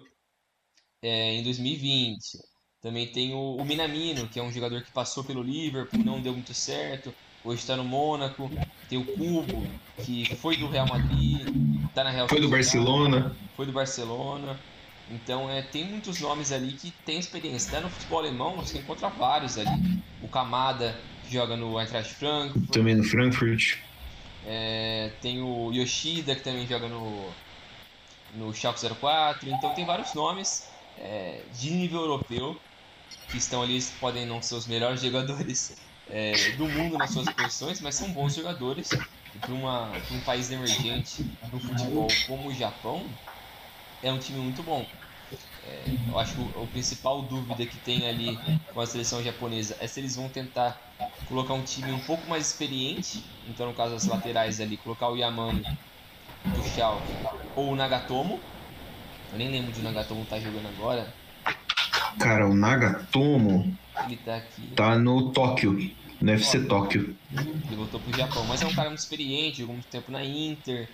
[1.03, 2.39] é, em 2020.
[2.83, 6.33] Também tem o, o, Minamino, que é um jogador que passou pelo Liverpool, não deu
[6.33, 7.13] muito certo,
[7.45, 8.51] hoje está no Mônaco.
[8.89, 9.67] Tem o Cubo,
[10.05, 11.49] que foi do Real Madrid,
[11.89, 13.35] está na Real Foi do Barcelona.
[13.57, 14.59] Foi do Barcelona.
[15.11, 17.71] Então é, tem muitos nomes ali que tem experiência.
[17.71, 20.03] Até no futebol alemão você encontra vários ali.
[20.23, 22.71] O Kamada, que joga no Eintracht Frankfurt.
[22.71, 23.79] Também no Frankfurt.
[24.47, 27.35] É, tem o Yoshida, que também joga no,
[28.35, 29.49] no Schalke 04.
[29.51, 32.61] Então tem vários nomes é, de nível europeu
[33.29, 35.77] que estão ali, podem não ser os melhores jogadores
[36.09, 38.91] é, do mundo nas suas posições, mas são bons jogadores.
[39.45, 41.23] Para um país emergente
[41.53, 43.19] no futebol como o Japão,
[44.03, 44.87] é um time muito bom.
[45.67, 48.39] É, eu acho que o, a principal dúvida que tem ali
[48.73, 50.81] com a seleção japonesa é se eles vão tentar
[51.29, 53.25] colocar um time um pouco mais experiente.
[53.49, 55.63] Então, no caso das laterais ali, colocar o Yamano
[56.45, 57.13] do Schalke
[57.55, 58.41] ou o Nagatomo.
[59.33, 61.13] Eu nem lembro de o Nagatomo tá jogando agora.
[62.19, 64.63] Cara, o Nagatomo Ele tá aqui.
[64.75, 67.17] tá no Tóquio, no FC Tóquio.
[67.33, 70.89] Ele voltou pro Japão, mas é um cara muito experiente, jogou muito tempo na Inter.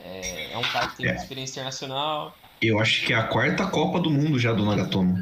[0.00, 2.36] É, é um cara que tem muita experiência internacional.
[2.66, 5.14] Eu acho que é a quarta Copa do Mundo já do Nagatomo.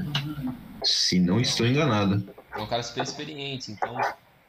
[0.85, 2.25] Se não estou enganado.
[2.57, 3.97] É um cara super experiente, então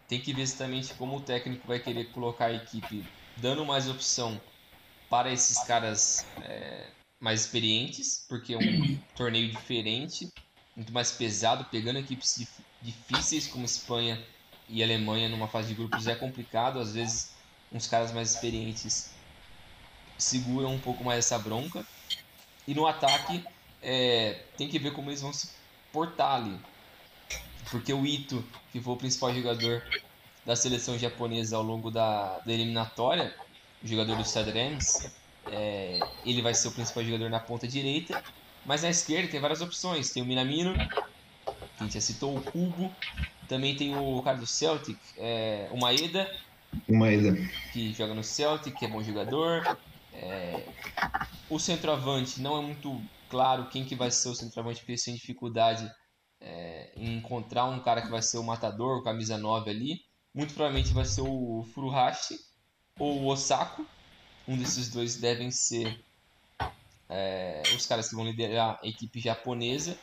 [0.08, 3.04] tem que ver exatamente como o técnico vai querer colocar a equipe,
[3.38, 4.40] dando mais opção
[5.10, 8.62] para esses caras é, mais experientes, porque é um
[9.16, 10.28] torneio diferente,
[10.76, 14.24] muito mais pesado, pegando equipes dif- difíceis como Espanha
[14.68, 17.32] e Alemanha numa fase de grupos é complicado, às vezes
[17.72, 19.14] uns caras mais experientes
[20.18, 21.86] seguram um pouco mais essa bronca.
[22.68, 23.44] E no ataque
[23.82, 25.50] é, tem que ver como eles vão se
[25.92, 26.60] portar ali.
[27.72, 29.84] Porque o Ito, que foi o principal jogador
[30.46, 33.34] da seleção japonesa ao longo da, da eliminatória,
[33.82, 35.14] o jogador do Stade Reims,
[35.48, 38.22] é, ele vai ser o principal jogador na ponta direita.
[38.66, 40.12] Mas na esquerda tem várias opções.
[40.12, 42.96] Tem o Minamino, que a gente já citou, o Kubo.
[43.48, 46.30] Também tem o cara do Celtic, é, o Maeda,
[46.88, 47.36] Uma ida.
[47.72, 49.64] que joga no Celtic, que é bom jogador.
[50.14, 50.64] É,
[51.50, 55.16] o centroavante não é muito claro quem que vai ser o centroavante, porque eles têm
[55.16, 55.90] dificuldade
[56.40, 60.02] é, em encontrar um cara que vai ser o matador, o camisa 9 ali.
[60.34, 62.40] Muito provavelmente vai ser o Furuhashi
[63.00, 63.86] ou o Osako.
[64.48, 66.04] Um desses dois devem ser
[67.10, 69.98] é, os caras que vão liderar a equipe japonesa.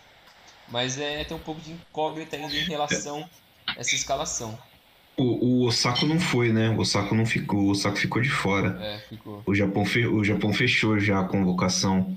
[0.68, 3.28] Mas é, tem um pouco de incógnita ainda em relação
[3.66, 4.58] a essa escalação.
[5.20, 6.70] O, o Osako não foi, né?
[6.70, 7.60] O Osako não ficou.
[7.64, 8.78] O Osako ficou de fora.
[8.80, 9.42] É, ficou.
[9.44, 12.16] O Japão, fe- o Japão fechou já a convocação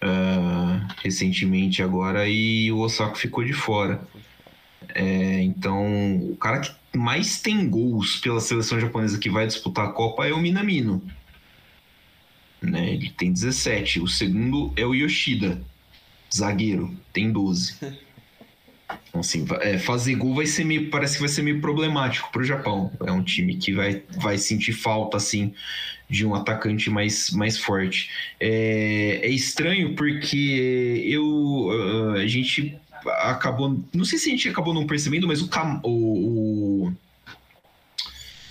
[0.00, 4.00] ah, recentemente agora e o Osako ficou de fora.
[4.94, 9.92] É, então, o cara que mais tem gols pela seleção japonesa que vai disputar a
[9.92, 11.02] Copa é o Minamino.
[12.60, 12.92] Né?
[12.92, 14.00] Ele tem 17.
[14.00, 15.60] O segundo é o Yoshida,
[16.34, 17.76] zagueiro, tem 12.
[19.08, 22.42] Então, assim, é, fazer gol vai ser meio, parece que vai ser meio problemático para
[22.42, 22.90] o Japão.
[23.04, 25.52] É um time que vai, vai sentir falta assim
[26.08, 28.10] de um atacante mais, mais forte.
[28.38, 34.74] É, é estranho porque eu ah, a gente acabou, não sei se a gente acabou
[34.74, 36.92] não percebendo, mas o, Kam- o, o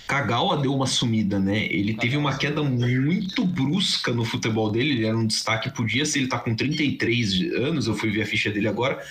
[0.06, 1.66] Kagawa deu uma sumida, né?
[1.70, 6.18] Ele teve uma queda muito brusca no futebol dele, ele era um destaque, podia ser,
[6.18, 9.02] ele tá com 33 anos, eu fui ver a ficha dele agora,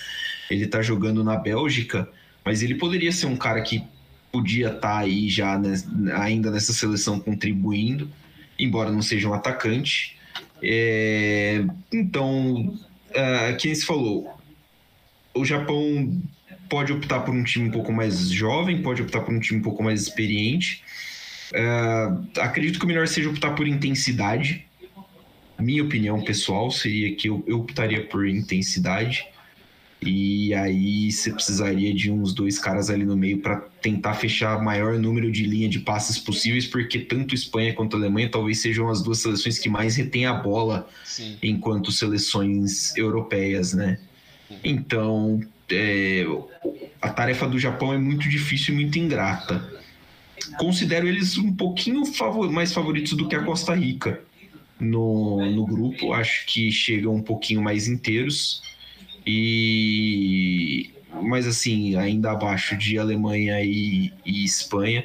[0.52, 2.08] ele tá jogando na Bélgica,
[2.44, 3.82] mas ele poderia ser um cara que
[4.30, 5.74] podia estar aí já né,
[6.14, 8.10] ainda nessa seleção contribuindo,
[8.58, 10.16] embora não seja um atacante.
[10.62, 12.78] É, então,
[13.10, 14.30] uh, quem se falou,
[15.34, 16.20] o Japão
[16.68, 19.62] pode optar por um time um pouco mais jovem, pode optar por um time um
[19.62, 20.82] pouco mais experiente.
[21.52, 24.64] Uh, acredito que o melhor seja optar por intensidade.
[25.58, 29.26] Minha opinião pessoal seria que eu, eu optaria por intensidade.
[30.04, 34.64] E aí você precisaria de uns dois caras ali no meio para tentar fechar o
[34.64, 39.00] maior número de linha de passes possíveis, porque tanto Espanha quanto Alemanha talvez sejam as
[39.00, 41.36] duas seleções que mais retêm a bola Sim.
[41.40, 43.98] enquanto seleções europeias, né?
[44.64, 45.40] Então,
[45.70, 46.26] é,
[47.00, 49.72] a tarefa do Japão é muito difícil e muito ingrata.
[50.58, 54.20] Considero eles um pouquinho favor- mais favoritos do que a Costa Rica
[54.80, 56.12] no, no grupo.
[56.12, 58.62] Acho que chegam um pouquinho mais inteiros.
[59.26, 60.92] E
[61.22, 65.04] mas assim, ainda abaixo de Alemanha e, e Espanha.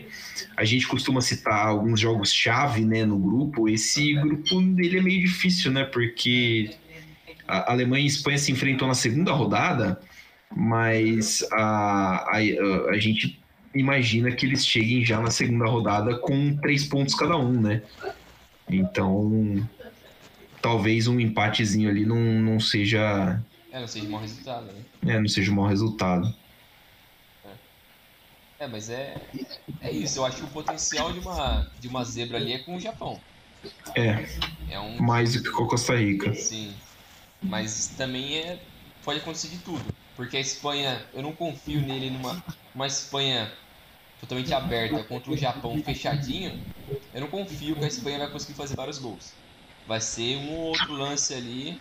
[0.56, 3.70] A gente costuma citar alguns jogos-chave né, no grupo.
[3.70, 5.84] Esse grupo dele é meio difícil, né?
[5.84, 6.72] Porque
[7.48, 10.00] a Alemanha e Espanha se enfrentam na segunda rodada,
[10.56, 12.38] mas a, a,
[12.90, 13.40] a gente
[13.74, 17.82] imagina que eles cheguem já na segunda rodada com três pontos cada um, né?
[18.70, 19.68] Então,
[20.62, 23.42] talvez um empatezinho ali não, não seja
[23.72, 24.82] É, não seja mau resultado, né?
[25.06, 26.34] é, não seja um mau resultado.
[28.60, 29.16] É, mas é,
[29.82, 30.20] é isso.
[30.20, 33.20] Eu acho que o potencial de uma, de uma zebra ali é com o Japão.
[33.96, 34.28] É,
[34.70, 35.00] É um.
[35.02, 36.34] mais do que com a Costa Rica.
[36.34, 36.74] Sim.
[37.42, 38.60] Mas também é,
[39.04, 39.84] pode acontecer de tudo.
[40.16, 42.44] Porque a Espanha, eu não confio nele numa
[42.74, 43.52] uma Espanha
[44.20, 46.60] totalmente aberta contra o Japão fechadinho.
[47.14, 49.34] Eu não confio que a Espanha vai conseguir fazer vários gols.
[49.88, 51.80] Vai ser um outro lance ali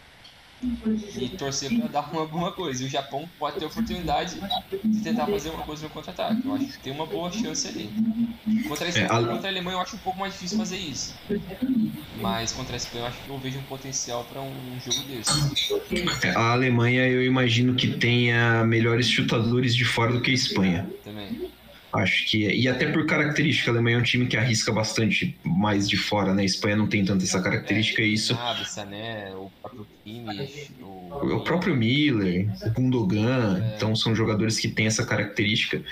[0.63, 2.83] e torcer para dar uma, alguma coisa.
[2.83, 4.37] E o Japão pode ter a oportunidade
[4.85, 6.43] de tentar fazer uma coisa no contra-ataque.
[6.45, 7.91] Eu acho que tem uma boa chance ali.
[8.69, 9.25] Contra a, Espanha, é, a...
[9.25, 11.15] contra a Alemanha eu acho um pouco mais difícil fazer isso.
[12.21, 15.07] Mas contra a Espanha eu acho que eu vejo um potencial para um, um jogo
[15.09, 16.27] desse.
[16.27, 20.89] É, a Alemanha eu imagino que tenha melhores chutadores de fora do que a Espanha.
[21.05, 21.51] Também.
[21.97, 22.49] Acho que.
[22.49, 26.35] E até por característica, a Alemanha é um time que arrisca bastante mais de fora,
[26.35, 26.43] né?
[26.43, 28.35] A Espanha não tem tanto essa característica é, isso.
[28.39, 31.37] Ah, Sané, o próprio Kimmich, o...
[31.37, 33.77] o próprio Miller, o Gundogan, é.
[33.77, 35.83] então são jogadores que têm essa característica.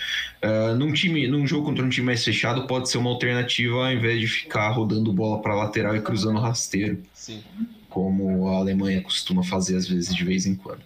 [0.43, 3.93] Uh, num time, num jogo contra um time mais fechado, pode ser uma alternativa ao
[3.93, 7.03] invés de ficar rodando bola para lateral e cruzando rasteiro.
[7.13, 7.43] Sim.
[7.89, 10.83] Como a Alemanha costuma fazer às vezes de vez em quando.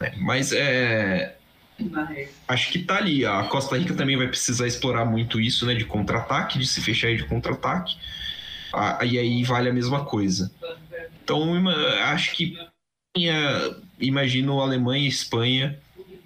[0.00, 1.37] É, mas é
[2.46, 3.24] Acho que tá ali.
[3.24, 5.74] A Costa Rica também vai precisar explorar muito isso, né?
[5.74, 7.96] De contra-ataque, de se fechar de contra-ataque.
[8.72, 10.52] Ah, e aí vale a mesma coisa.
[11.22, 11.68] Então,
[12.04, 12.56] acho que
[13.98, 15.78] imagino Alemanha, Espanha,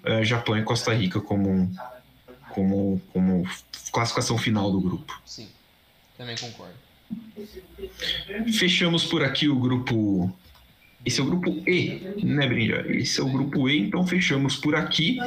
[0.03, 1.71] eh, Japão e Costa Rica como,
[2.49, 3.47] como, como
[3.91, 5.21] classificação final do grupo.
[5.25, 5.47] Sim,
[6.17, 6.75] também concordo.
[8.53, 10.35] Fechamos por aqui o grupo
[11.05, 12.85] esse é o grupo E, né, Brinjal?
[12.91, 15.17] Esse é o grupo E, então fechamos por aqui.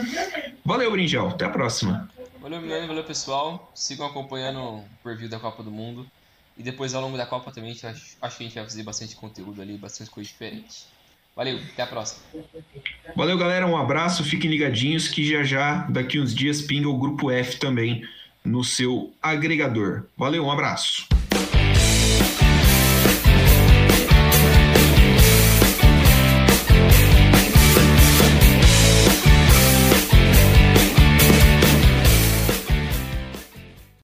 [0.65, 1.29] Valeu, Brinjal.
[1.29, 2.11] Até a próxima.
[2.41, 2.87] Valeu, Milene.
[2.87, 3.71] Valeu, pessoal.
[3.75, 6.07] Sigam acompanhando o preview da Copa do Mundo.
[6.57, 9.15] E depois, ao longo da Copa, também, acho, acho que a gente vai fazer bastante
[9.17, 10.85] conteúdo ali, bastante coisa diferente.
[11.35, 12.23] Valeu, até a próxima.
[13.15, 13.67] Valeu, galera.
[13.67, 14.25] Um abraço.
[14.25, 18.03] Fiquem ligadinhos que já já, daqui uns dias, pinga o grupo F também
[18.43, 20.05] no seu agregador.
[20.17, 21.07] Valeu, um abraço.